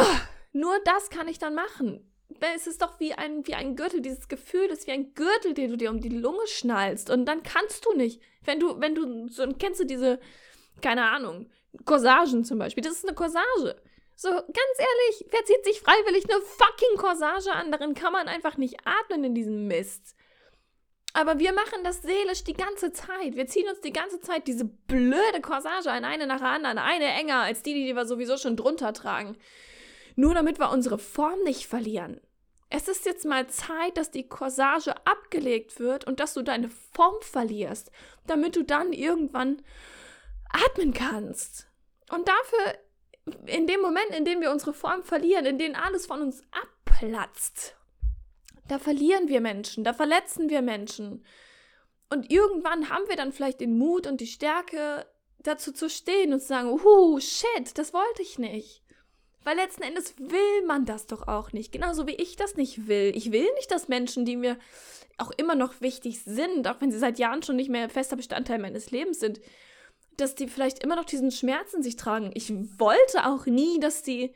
Nur 0.55 0.79
das 0.85 1.09
kann 1.09 1.27
ich 1.27 1.39
dann 1.39 1.55
machen 1.55 2.12
es 2.55 2.67
ist 2.67 2.81
doch 2.81 2.99
wie 2.99 3.13
ein, 3.13 3.45
wie 3.47 3.55
ein 3.55 3.75
Gürtel. 3.75 4.01
Dieses 4.01 4.27
Gefühl 4.27 4.65
ist 4.65 4.87
wie 4.87 4.91
ein 4.91 5.13
Gürtel, 5.13 5.53
den 5.53 5.71
du 5.71 5.77
dir 5.77 5.89
um 5.89 5.99
die 5.99 6.09
Lunge 6.09 6.45
schnallst. 6.47 7.09
Und 7.09 7.25
dann 7.25 7.43
kannst 7.43 7.85
du 7.85 7.93
nicht. 7.93 8.21
Wenn 8.43 8.59
du, 8.59 8.79
wenn 8.79 8.95
du, 8.95 9.27
so, 9.29 9.47
kennst 9.59 9.79
du 9.79 9.85
diese, 9.85 10.19
keine 10.81 11.09
Ahnung, 11.09 11.49
Corsagen 11.85 12.43
zum 12.43 12.59
Beispiel. 12.59 12.83
Das 12.83 12.93
ist 12.93 13.07
eine 13.07 13.15
Corsage. 13.15 13.75
So, 14.15 14.29
ganz 14.29 14.77
ehrlich, 14.77 15.25
wer 15.31 15.43
zieht 15.45 15.65
sich 15.65 15.81
freiwillig 15.81 16.29
eine 16.29 16.41
fucking 16.41 16.97
Corsage 16.97 17.51
an? 17.51 17.71
Darin 17.71 17.93
kann 17.95 18.13
man 18.13 18.27
einfach 18.27 18.57
nicht 18.57 18.77
atmen 18.85 19.23
in 19.23 19.35
diesem 19.35 19.67
Mist. 19.67 20.15
Aber 21.13 21.39
wir 21.39 21.53
machen 21.53 21.83
das 21.83 22.01
seelisch 22.01 22.43
die 22.43 22.53
ganze 22.53 22.91
Zeit. 22.91 23.35
Wir 23.35 23.47
ziehen 23.47 23.67
uns 23.69 23.81
die 23.81 23.93
ganze 23.93 24.19
Zeit 24.19 24.47
diese 24.47 24.65
blöde 24.65 25.41
Corsage 25.41 25.91
an, 25.91 26.05
eine 26.05 26.25
nach 26.25 26.39
der 26.39 26.49
anderen, 26.49 26.79
eine 26.79 27.05
enger 27.05 27.41
als 27.41 27.61
die, 27.61 27.73
die 27.73 27.95
wir 27.95 28.05
sowieso 28.05 28.37
schon 28.37 28.57
drunter 28.57 28.93
tragen. 28.93 29.37
Nur 30.15 30.33
damit 30.33 30.59
wir 30.59 30.71
unsere 30.71 30.97
Form 30.97 31.39
nicht 31.43 31.67
verlieren. 31.67 32.19
Es 32.75 32.87
ist 32.87 33.05
jetzt 33.05 33.23
mal 33.23 33.45
Zeit, 33.49 33.97
dass 33.97 34.09
die 34.09 34.27
Corsage 34.27 34.95
abgelegt 35.05 35.79
wird 35.79 36.05
und 36.05 36.19
dass 36.19 36.33
du 36.33 36.41
deine 36.41 36.69
Form 36.69 37.13
verlierst, 37.21 37.91
damit 38.25 38.55
du 38.55 38.63
dann 38.63 38.93
irgendwann 38.93 39.61
atmen 40.49 40.91
kannst. 40.91 41.67
Und 42.09 42.27
dafür, 42.27 43.45
in 43.45 43.67
dem 43.67 43.79
Moment, 43.79 44.09
in 44.17 44.25
dem 44.25 44.41
wir 44.41 44.49
unsere 44.49 44.73
Form 44.73 45.03
verlieren, 45.03 45.45
in 45.45 45.59
dem 45.59 45.75
alles 45.75 46.07
von 46.07 46.19
uns 46.23 46.41
abplatzt, 46.49 47.75
da 48.67 48.79
verlieren 48.79 49.27
wir 49.27 49.39
Menschen, 49.39 49.83
da 49.83 49.93
verletzen 49.93 50.49
wir 50.49 50.63
Menschen. 50.63 51.23
Und 52.09 52.31
irgendwann 52.31 52.89
haben 52.89 53.07
wir 53.07 53.17
dann 53.17 53.33
vielleicht 53.33 53.61
den 53.61 53.77
Mut 53.77 54.07
und 54.07 54.19
die 54.19 54.25
Stärke, 54.25 55.05
dazu 55.43 55.73
zu 55.73 55.89
stehen 55.89 56.33
und 56.33 56.39
zu 56.39 56.47
sagen, 56.47 56.71
uh, 56.71 57.19
shit, 57.19 57.77
das 57.77 57.93
wollte 57.93 58.21
ich 58.21 58.39
nicht. 58.39 58.82
Weil 59.43 59.57
letzten 59.57 59.83
Endes 59.83 60.15
will 60.17 60.65
man 60.65 60.85
das 60.85 61.05
doch 61.05 61.27
auch 61.27 61.51
nicht. 61.51 61.71
Genauso 61.71 62.07
wie 62.07 62.15
ich 62.15 62.35
das 62.35 62.55
nicht 62.55 62.87
will. 62.87 63.11
Ich 63.15 63.31
will 63.31 63.47
nicht, 63.55 63.71
dass 63.71 63.87
Menschen, 63.87 64.25
die 64.25 64.37
mir 64.37 64.57
auch 65.17 65.31
immer 65.37 65.55
noch 65.55 65.81
wichtig 65.81 66.21
sind, 66.23 66.67
auch 66.67 66.79
wenn 66.79 66.91
sie 66.91 66.97
seit 66.97 67.19
Jahren 67.19 67.43
schon 67.43 67.55
nicht 67.55 67.69
mehr 67.69 67.89
fester 67.89 68.15
Bestandteil 68.15 68.59
meines 68.59 68.91
Lebens 68.91 69.19
sind, 69.19 69.41
dass 70.17 70.35
die 70.35 70.47
vielleicht 70.47 70.83
immer 70.83 70.95
noch 70.95 71.05
diesen 71.05 71.31
Schmerz 71.31 71.73
in 71.73 71.83
sich 71.83 71.95
tragen. 71.95 72.31
Ich 72.33 72.51
wollte 72.51 73.25
auch 73.25 73.45
nie, 73.45 73.79
dass 73.79 74.03
die, 74.03 74.33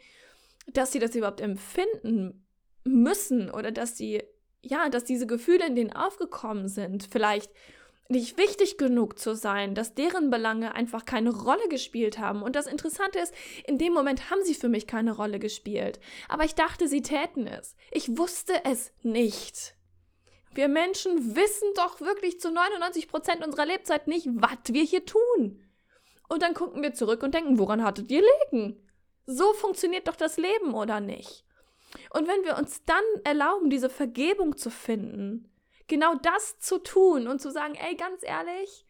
dass 0.68 0.92
sie 0.92 1.00
das 1.00 1.16
überhaupt 1.16 1.42
empfinden 1.42 2.46
müssen 2.84 3.50
oder 3.50 3.72
dass 3.72 3.98
sie, 3.98 4.24
ja, 4.62 4.90
dass 4.90 5.04
diese 5.04 5.28
Gefühle 5.28 5.68
in 5.68 5.76
denen 5.76 5.94
aufgekommen 5.94 6.68
sind. 6.68 7.08
Vielleicht 7.10 7.52
nicht 8.10 8.38
wichtig 8.38 8.78
genug 8.78 9.20
zu 9.20 9.36
sein, 9.36 9.76
dass 9.76 9.94
deren 9.94 10.30
Belange 10.30 10.74
einfach 10.74 11.06
keine 11.06 11.30
Rolle 11.30 11.68
gespielt 11.70 12.20
haben. 12.20 12.42
Und 12.42 12.56
das 12.56 12.68
Interessante 12.68 13.20
ist, 13.20 13.34
in 13.66 13.78
dem 13.78 13.94
Moment 13.94 14.30
haben 14.30 14.44
sie 14.44 14.54
für 14.54 14.70
mich 14.70 14.88
keine 14.88 15.16
Rolle 15.16 15.40
gespielt. 15.40 16.00
Aber 16.30 16.46
ich 16.46 16.56
dachte, 16.56 16.88
sie 16.88 17.02
täten 17.02 17.48
es. 17.48 17.76
Ich 17.92 18.18
wusste 18.18 18.54
es 18.66 18.94
nicht. 19.02 19.76
Wir 20.54 20.68
Menschen 20.68 21.36
wissen 21.36 21.70
doch 21.76 22.02
wirklich 22.02 22.40
zu 22.40 22.52
99 22.52 23.08
Prozent 23.08 23.46
unserer 23.46 23.66
Lebzeit 23.66 24.08
nicht, 24.08 24.28
was 24.32 24.58
wir 24.68 24.84
hier 24.84 25.06
tun. 25.06 25.64
Und 26.30 26.42
dann 26.42 26.54
gucken 26.54 26.82
wir 26.82 26.94
zurück 26.94 27.24
und 27.24 27.34
denken, 27.34 27.60
woran 27.60 27.84
hattet 27.84 28.12
ihr 28.12 28.24
liegen? 28.52 28.84
So 29.26 29.54
funktioniert 29.54 30.08
doch 30.08 30.16
das 30.16 30.38
Leben, 30.38 30.74
oder 30.74 31.00
nicht? 31.00 31.46
Und 32.12 32.28
wenn 32.28 32.44
wir 32.44 32.58
uns 32.58 32.84
dann 32.86 33.04
erlauben, 33.24 33.70
diese 33.70 33.90
Vergebung 33.90 34.58
zu 34.58 34.70
finden, 34.70 35.50
genau 35.88 36.16
das 36.16 36.60
zu 36.60 36.80
tun 36.80 37.28
und 37.28 37.42
zu 37.42 37.52
sagen, 37.52 37.76
ey, 37.76 37.96
ganz 37.96 38.22
ehrlich, 38.24 38.86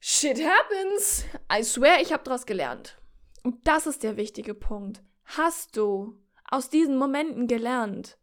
shit 0.00 0.42
happens. 0.44 1.24
I 1.52 1.62
swear, 1.62 2.00
ich 2.00 2.12
habe 2.12 2.24
daraus 2.24 2.46
gelernt. 2.46 2.98
Und 3.42 3.66
das 3.66 3.86
ist 3.86 4.02
der 4.02 4.16
wichtige 4.16 4.54
Punkt. 4.54 5.02
Hast 5.24 5.76
du 5.76 6.20
aus 6.50 6.70
diesen 6.70 6.96
Momenten 6.96 7.46
gelernt? 7.46 8.18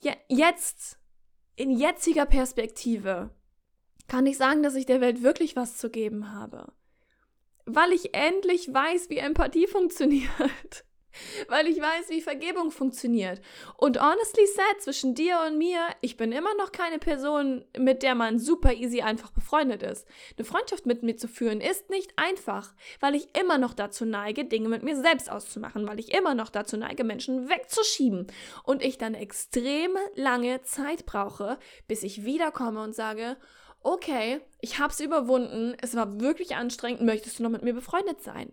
Ja, 0.00 0.14
jetzt, 0.28 0.98
in 1.56 1.70
jetziger 1.70 2.26
Perspektive, 2.26 3.34
kann 4.08 4.26
ich 4.26 4.36
sagen, 4.36 4.62
dass 4.62 4.74
ich 4.74 4.86
der 4.86 5.00
Welt 5.00 5.22
wirklich 5.22 5.56
was 5.56 5.76
zu 5.76 5.90
geben 5.90 6.32
habe. 6.32 6.72
Weil 7.66 7.92
ich 7.92 8.14
endlich 8.14 8.72
weiß, 8.72 9.10
wie 9.10 9.18
Empathie 9.18 9.66
funktioniert 9.68 10.84
weil 11.48 11.66
ich 11.66 11.80
weiß, 11.80 12.10
wie 12.10 12.20
Vergebung 12.20 12.70
funktioniert. 12.70 13.40
Und 13.76 14.00
honestly 14.00 14.46
said, 14.46 14.82
zwischen 14.82 15.14
dir 15.14 15.40
und 15.46 15.58
mir, 15.58 15.80
ich 16.00 16.16
bin 16.16 16.32
immer 16.32 16.54
noch 16.56 16.72
keine 16.72 16.98
Person, 16.98 17.64
mit 17.78 18.02
der 18.02 18.14
man 18.14 18.38
super 18.38 18.72
easy 18.72 19.02
einfach 19.02 19.30
befreundet 19.30 19.82
ist. 19.82 20.06
Eine 20.36 20.44
Freundschaft 20.44 20.86
mit 20.86 21.02
mir 21.02 21.16
zu 21.16 21.28
führen 21.28 21.60
ist 21.60 21.90
nicht 21.90 22.12
einfach, 22.16 22.74
weil 23.00 23.14
ich 23.14 23.28
immer 23.38 23.58
noch 23.58 23.74
dazu 23.74 24.04
neige, 24.04 24.44
Dinge 24.44 24.68
mit 24.68 24.82
mir 24.82 24.96
selbst 24.96 25.30
auszumachen, 25.30 25.86
weil 25.86 25.98
ich 25.98 26.14
immer 26.14 26.34
noch 26.34 26.50
dazu 26.50 26.76
neige, 26.76 27.04
Menschen 27.04 27.48
wegzuschieben 27.48 28.26
und 28.64 28.82
ich 28.82 28.98
dann 28.98 29.14
extrem 29.14 29.96
lange 30.14 30.62
Zeit 30.62 31.06
brauche, 31.06 31.58
bis 31.88 32.02
ich 32.02 32.24
wiederkomme 32.24 32.82
und 32.82 32.94
sage, 32.94 33.36
okay, 33.82 34.40
ich 34.60 34.78
hab's 34.78 35.00
überwunden, 35.00 35.74
es 35.80 35.94
war 35.94 36.20
wirklich 36.20 36.56
anstrengend, 36.56 37.02
möchtest 37.02 37.38
du 37.38 37.42
noch 37.42 37.50
mit 37.50 37.62
mir 37.62 37.74
befreundet 37.74 38.22
sein? 38.22 38.52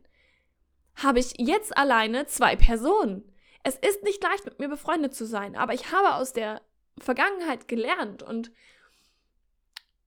Habe 0.97 1.19
ich 1.19 1.33
jetzt 1.37 1.77
alleine 1.77 2.25
zwei 2.25 2.55
Personen. 2.55 3.31
Es 3.63 3.75
ist 3.75 4.03
nicht 4.03 4.23
leicht, 4.23 4.45
mit 4.45 4.59
mir 4.59 4.67
befreundet 4.67 5.13
zu 5.13 5.25
sein, 5.25 5.55
aber 5.55 5.73
ich 5.73 5.91
habe 5.91 6.15
aus 6.15 6.33
der 6.33 6.61
Vergangenheit 6.99 7.67
gelernt 7.67 8.23
und 8.23 8.51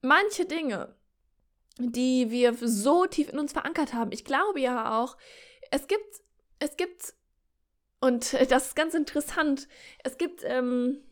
manche 0.03 0.46
Dinge, 0.46 0.94
die 1.78 2.30
wir 2.30 2.55
so 2.55 3.07
tief 3.07 3.28
in 3.28 3.38
uns 3.38 3.53
verankert 3.53 3.95
haben, 3.95 4.12
ich 4.12 4.24
glaube 4.24 4.61
ja 4.61 5.01
auch, 5.01 5.16
es 5.70 5.86
gibt, 5.86 6.20
es 6.59 6.76
gibt, 6.76 7.14
und 8.01 8.32
das 8.51 8.68
ist 8.68 8.76
ganz 8.76 8.95
interessant, 8.95 9.68
es 10.03 10.18
gibt 10.18 10.43
ähm, 10.45 11.03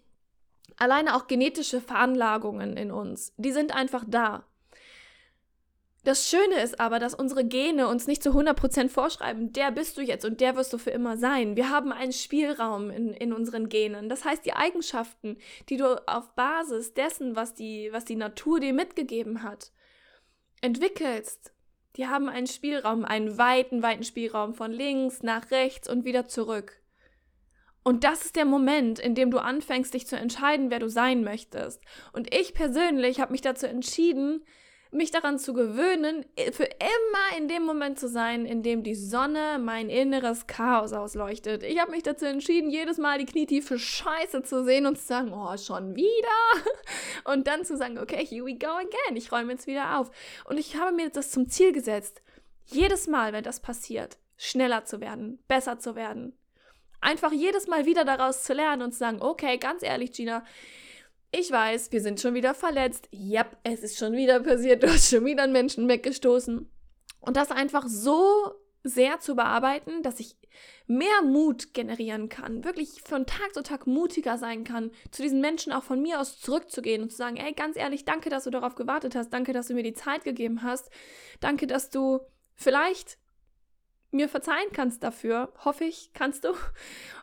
alleine 0.77 1.15
auch 1.15 1.29
genetische 1.29 1.81
Veranlagungen 1.81 2.77
in 2.77 2.91
uns, 2.91 3.33
die 3.37 3.53
sind 3.53 3.75
einfach 3.75 4.05
da. 4.07 4.48
Das 6.09 6.27
Schöne 6.31 6.63
ist 6.63 6.81
aber, 6.81 7.01
dass 7.01 7.13
unsere 7.13 7.45
Gene 7.45 7.87
uns 7.87 8.07
nicht 8.07 8.23
zu 8.23 8.31
100% 8.31 8.89
vorschreiben, 8.89 9.53
der 9.53 9.71
bist 9.71 9.99
du 9.99 10.01
jetzt 10.01 10.25
und 10.25 10.41
der 10.41 10.57
wirst 10.57 10.73
du 10.73 10.79
für 10.79 10.89
immer 10.89 11.19
sein. 11.19 11.55
Wir 11.55 11.69
haben 11.69 11.93
einen 11.93 12.15
Spielraum 12.15 12.89
in, 12.89 13.13
in 13.13 13.35
unseren 13.35 13.69
Genen. 13.69 14.09
Das 14.09 14.25
heißt, 14.25 14.47
die 14.47 14.55
Eigenschaften, 14.55 15.37
die 15.69 15.77
du 15.77 16.03
auf 16.09 16.35
Basis 16.35 16.95
dessen, 16.95 17.37
was 17.37 17.53
die, 17.53 17.91
was 17.93 18.07
die 18.07 18.17
Natur 18.17 18.59
dir 18.59 18.73
mitgegeben 18.73 19.43
hat, 19.43 19.71
entwickelst, 20.63 21.53
die 21.97 22.07
haben 22.07 22.31
einen 22.31 22.47
Spielraum, 22.47 23.05
einen 23.05 23.37
weiten, 23.37 23.83
weiten 23.83 24.03
Spielraum 24.03 24.55
von 24.55 24.73
links 24.73 25.23
nach 25.23 25.51
rechts 25.51 25.91
und 25.91 26.07
wieder 26.07 26.27
zurück. 26.27 26.81
Und 27.85 28.05
das 28.05 28.25
ist 28.25 28.37
der 28.37 28.47
Moment, 28.47 28.99
in 28.99 29.15
dem 29.15 29.31
du 29.31 29.41
anfängst, 29.41 29.93
dich 29.93 30.07
zu 30.07 30.17
entscheiden, 30.17 30.71
wer 30.71 30.79
du 30.79 30.89
sein 30.89 31.23
möchtest. 31.23 31.83
Und 32.15 32.35
ich 32.35 32.55
persönlich 32.55 33.21
habe 33.21 33.33
mich 33.33 33.43
dazu 33.43 33.67
entschieden, 33.67 34.43
mich 34.91 35.11
daran 35.11 35.39
zu 35.39 35.53
gewöhnen, 35.53 36.25
für 36.53 36.65
immer 36.65 37.37
in 37.37 37.49
dem 37.49 37.65
Moment 37.65 37.99
zu 37.99 38.09
sein, 38.09 38.47
in 38.47 38.63
dem 38.63 38.83
die 38.83 38.95
Sonne 38.95 39.59
mein 39.61 39.91
inneres 39.91 40.47
Chaos 40.47 40.93
ausleuchtet. 40.93 41.63
Ich 41.63 41.79
habe 41.79 41.91
mich 41.91 42.03
dazu 42.03 42.25
entschieden, 42.25 42.71
jedes 42.71 42.97
Mal 42.99 43.19
die 43.19 43.27
knietiefe 43.27 43.79
Scheiße 43.79 44.43
zu 44.43 44.65
sehen 44.65 44.87
und 44.87 44.97
zu 44.99 45.05
sagen, 45.05 45.33
oh, 45.33 45.57
schon 45.57 45.95
wieder. 45.95 46.65
Und 47.25 47.47
dann 47.47 47.65
zu 47.65 47.77
sagen, 47.77 47.99
okay, 47.99 48.25
here 48.25 48.45
we 48.45 48.55
go 48.55 48.69
again. 48.69 49.17
Ich 49.17 49.31
räume 49.31 49.53
jetzt 49.53 49.67
wieder 49.67 49.99
auf. 49.99 50.11
Und 50.47 50.59
ich 50.59 50.77
habe 50.77 50.95
mir 50.95 51.11
das 51.11 51.31
zum 51.31 51.49
Ziel 51.49 51.73
gesetzt, 51.73 52.23
jedes 52.65 53.07
Mal, 53.07 53.33
wenn 53.33 53.45
das 53.45 53.61
passiert, 53.61 54.17
schneller 54.37 54.85
zu 54.85 55.01
werden, 55.01 55.39
besser 55.49 55.79
zu 55.79 55.95
werden. 55.95 56.35
Einfach 57.01 57.33
jedes 57.33 57.67
Mal 57.67 57.87
wieder 57.87 58.05
daraus 58.05 58.43
zu 58.43 58.55
lernen 58.55 58.83
und 58.83 58.93
zu 58.93 58.99
sagen, 58.99 59.21
okay, 59.21 59.59
ganz 59.59 59.83
ehrlich, 59.83 60.13
Gina, 60.13 60.45
ich 61.31 61.51
weiß, 61.51 61.93
wir 61.93 62.01
sind 62.01 62.21
schon 62.21 62.35
wieder 62.35 62.55
verletzt. 62.55 63.09
Yep, 63.13 63.59
es 63.63 63.81
ist 63.81 63.99
schon 63.99 64.15
wieder 64.15 64.41
passiert. 64.41 64.83
Du 64.83 64.89
hast 64.89 65.11
schon 65.11 65.25
wieder 65.25 65.43
einen 65.43 65.53
Menschen 65.53 65.89
weggestoßen. 65.89 66.71
Und 67.21 67.37
das 67.37 67.51
einfach 67.51 67.87
so 67.87 68.53
sehr 68.85 69.21
zu 69.21 69.37
bearbeiten, 69.37 70.03
dass 70.03 70.21
ich 70.21 70.37
mehr 70.87 71.23
Mut 71.23 71.75
generieren 71.75 72.29
kann, 72.29 72.65
wirklich 72.65 73.03
von 73.03 73.27
Tag 73.27 73.53
zu 73.53 73.63
Tag 73.63 73.87
mutiger 73.87 74.39
sein 74.39 74.65
kann, 74.65 74.91
zu 75.11 75.23
diesen 75.23 75.41
Menschen 75.41 75.73
auch 75.73 75.83
von 75.83 76.01
mir 76.01 76.21
aus 76.21 76.41
zurückzugehen 76.41 77.03
und 77.03 77.11
zu 77.11 77.17
sagen, 77.17 77.37
ey, 77.37 77.53
ganz 77.53 77.77
ehrlich, 77.77 78.05
danke, 78.05 78.31
dass 78.31 78.45
du 78.45 78.51
darauf 78.51 78.75
gewartet 78.75 79.15
hast, 79.15 79.31
danke, 79.31 79.53
dass 79.53 79.69
du 79.69 79.75
mir 79.75 79.83
die 79.83 79.93
Zeit 79.93 80.25
gegeben 80.25 80.63
hast, 80.63 80.91
danke, 81.41 81.67
dass 81.67 81.91
du 81.91 82.21
vielleicht 82.55 83.19
mir 84.11 84.29
verzeihen 84.29 84.73
kannst 84.73 85.03
dafür, 85.03 85.53
hoffe 85.65 85.85
ich, 85.85 86.13
kannst 86.15 86.45
du. 86.45 86.55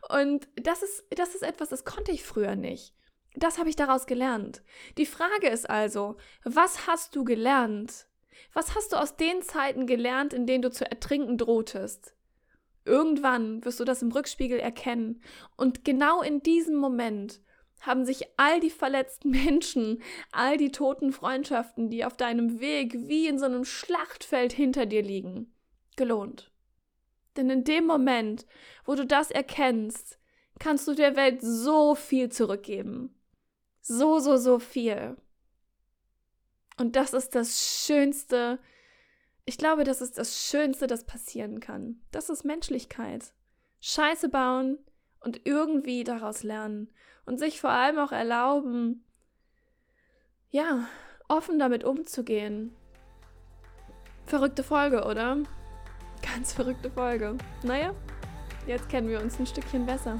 Und 0.09 0.47
das 0.55 0.83
ist, 0.83 1.03
das 1.09 1.33
ist 1.33 1.41
etwas, 1.41 1.69
das 1.69 1.83
konnte 1.83 2.11
ich 2.11 2.23
früher 2.23 2.55
nicht. 2.55 2.93
Das 3.37 3.57
habe 3.57 3.69
ich 3.69 3.75
daraus 3.75 4.05
gelernt. 4.05 4.61
Die 4.97 5.05
Frage 5.05 5.47
ist 5.47 5.69
also, 5.69 6.15
was 6.43 6.87
hast 6.87 7.15
du 7.15 7.23
gelernt? 7.23 8.07
Was 8.53 8.75
hast 8.75 8.93
du 8.93 8.97
aus 8.97 9.17
den 9.17 9.41
Zeiten 9.41 9.87
gelernt, 9.87 10.33
in 10.33 10.45
denen 10.45 10.61
du 10.61 10.71
zu 10.71 10.89
ertrinken 10.89 11.37
drohtest? 11.37 12.13
Irgendwann 12.85 13.65
wirst 13.65 13.79
du 13.79 13.83
das 13.83 14.01
im 14.01 14.11
Rückspiegel 14.11 14.59
erkennen. 14.59 15.21
Und 15.57 15.83
genau 15.83 16.21
in 16.21 16.41
diesem 16.41 16.75
Moment 16.75 17.41
haben 17.81 18.05
sich 18.05 18.27
all 18.37 18.59
die 18.59 18.69
verletzten 18.69 19.31
Menschen, 19.45 20.01
all 20.31 20.57
die 20.57 20.71
toten 20.71 21.11
Freundschaften, 21.11 21.89
die 21.89 22.05
auf 22.05 22.15
deinem 22.15 22.59
Weg 22.59 22.93
wie 23.07 23.27
in 23.27 23.39
so 23.39 23.45
einem 23.45 23.65
Schlachtfeld 23.65 24.53
hinter 24.53 24.85
dir 24.85 25.01
liegen, 25.01 25.53
gelohnt. 25.95 26.51
Denn 27.35 27.49
in 27.49 27.63
dem 27.63 27.85
Moment, 27.85 28.45
wo 28.85 28.95
du 28.95 29.05
das 29.05 29.31
erkennst, 29.31 30.19
kannst 30.59 30.87
du 30.87 30.93
der 30.93 31.15
Welt 31.15 31.41
so 31.41 31.95
viel 31.95 32.29
zurückgeben. 32.29 33.14
So, 33.87 34.17
so, 34.17 34.37
so 34.37 34.57
viel. 34.57 35.15
Und 36.77 36.95
das 36.95 37.13
ist 37.13 37.35
das 37.35 37.85
Schönste. 37.85 38.57
Ich 39.45 39.59
glaube, 39.59 39.83
das 39.83 40.01
ist 40.01 40.17
das 40.17 40.41
Schönste, 40.43 40.87
das 40.87 41.03
passieren 41.03 41.59
kann. 41.59 42.01
Das 42.11 42.31
ist 42.31 42.43
Menschlichkeit. 42.43 43.31
Scheiße 43.81 44.29
bauen 44.29 44.79
und 45.19 45.45
irgendwie 45.45 46.03
daraus 46.03 46.41
lernen. 46.41 46.89
Und 47.27 47.37
sich 47.37 47.61
vor 47.61 47.69
allem 47.69 47.99
auch 47.99 48.11
erlauben, 48.11 49.05
ja, 50.49 50.87
offen 51.27 51.59
damit 51.59 51.83
umzugehen. 51.83 52.75
Verrückte 54.25 54.63
Folge, 54.63 55.05
oder? 55.05 55.43
Ganz 56.23 56.53
verrückte 56.53 56.89
Folge. 56.89 57.37
Naja, 57.61 57.93
jetzt 58.65 58.89
kennen 58.89 59.09
wir 59.09 59.21
uns 59.21 59.39
ein 59.39 59.45
Stückchen 59.45 59.85
besser. 59.85 60.19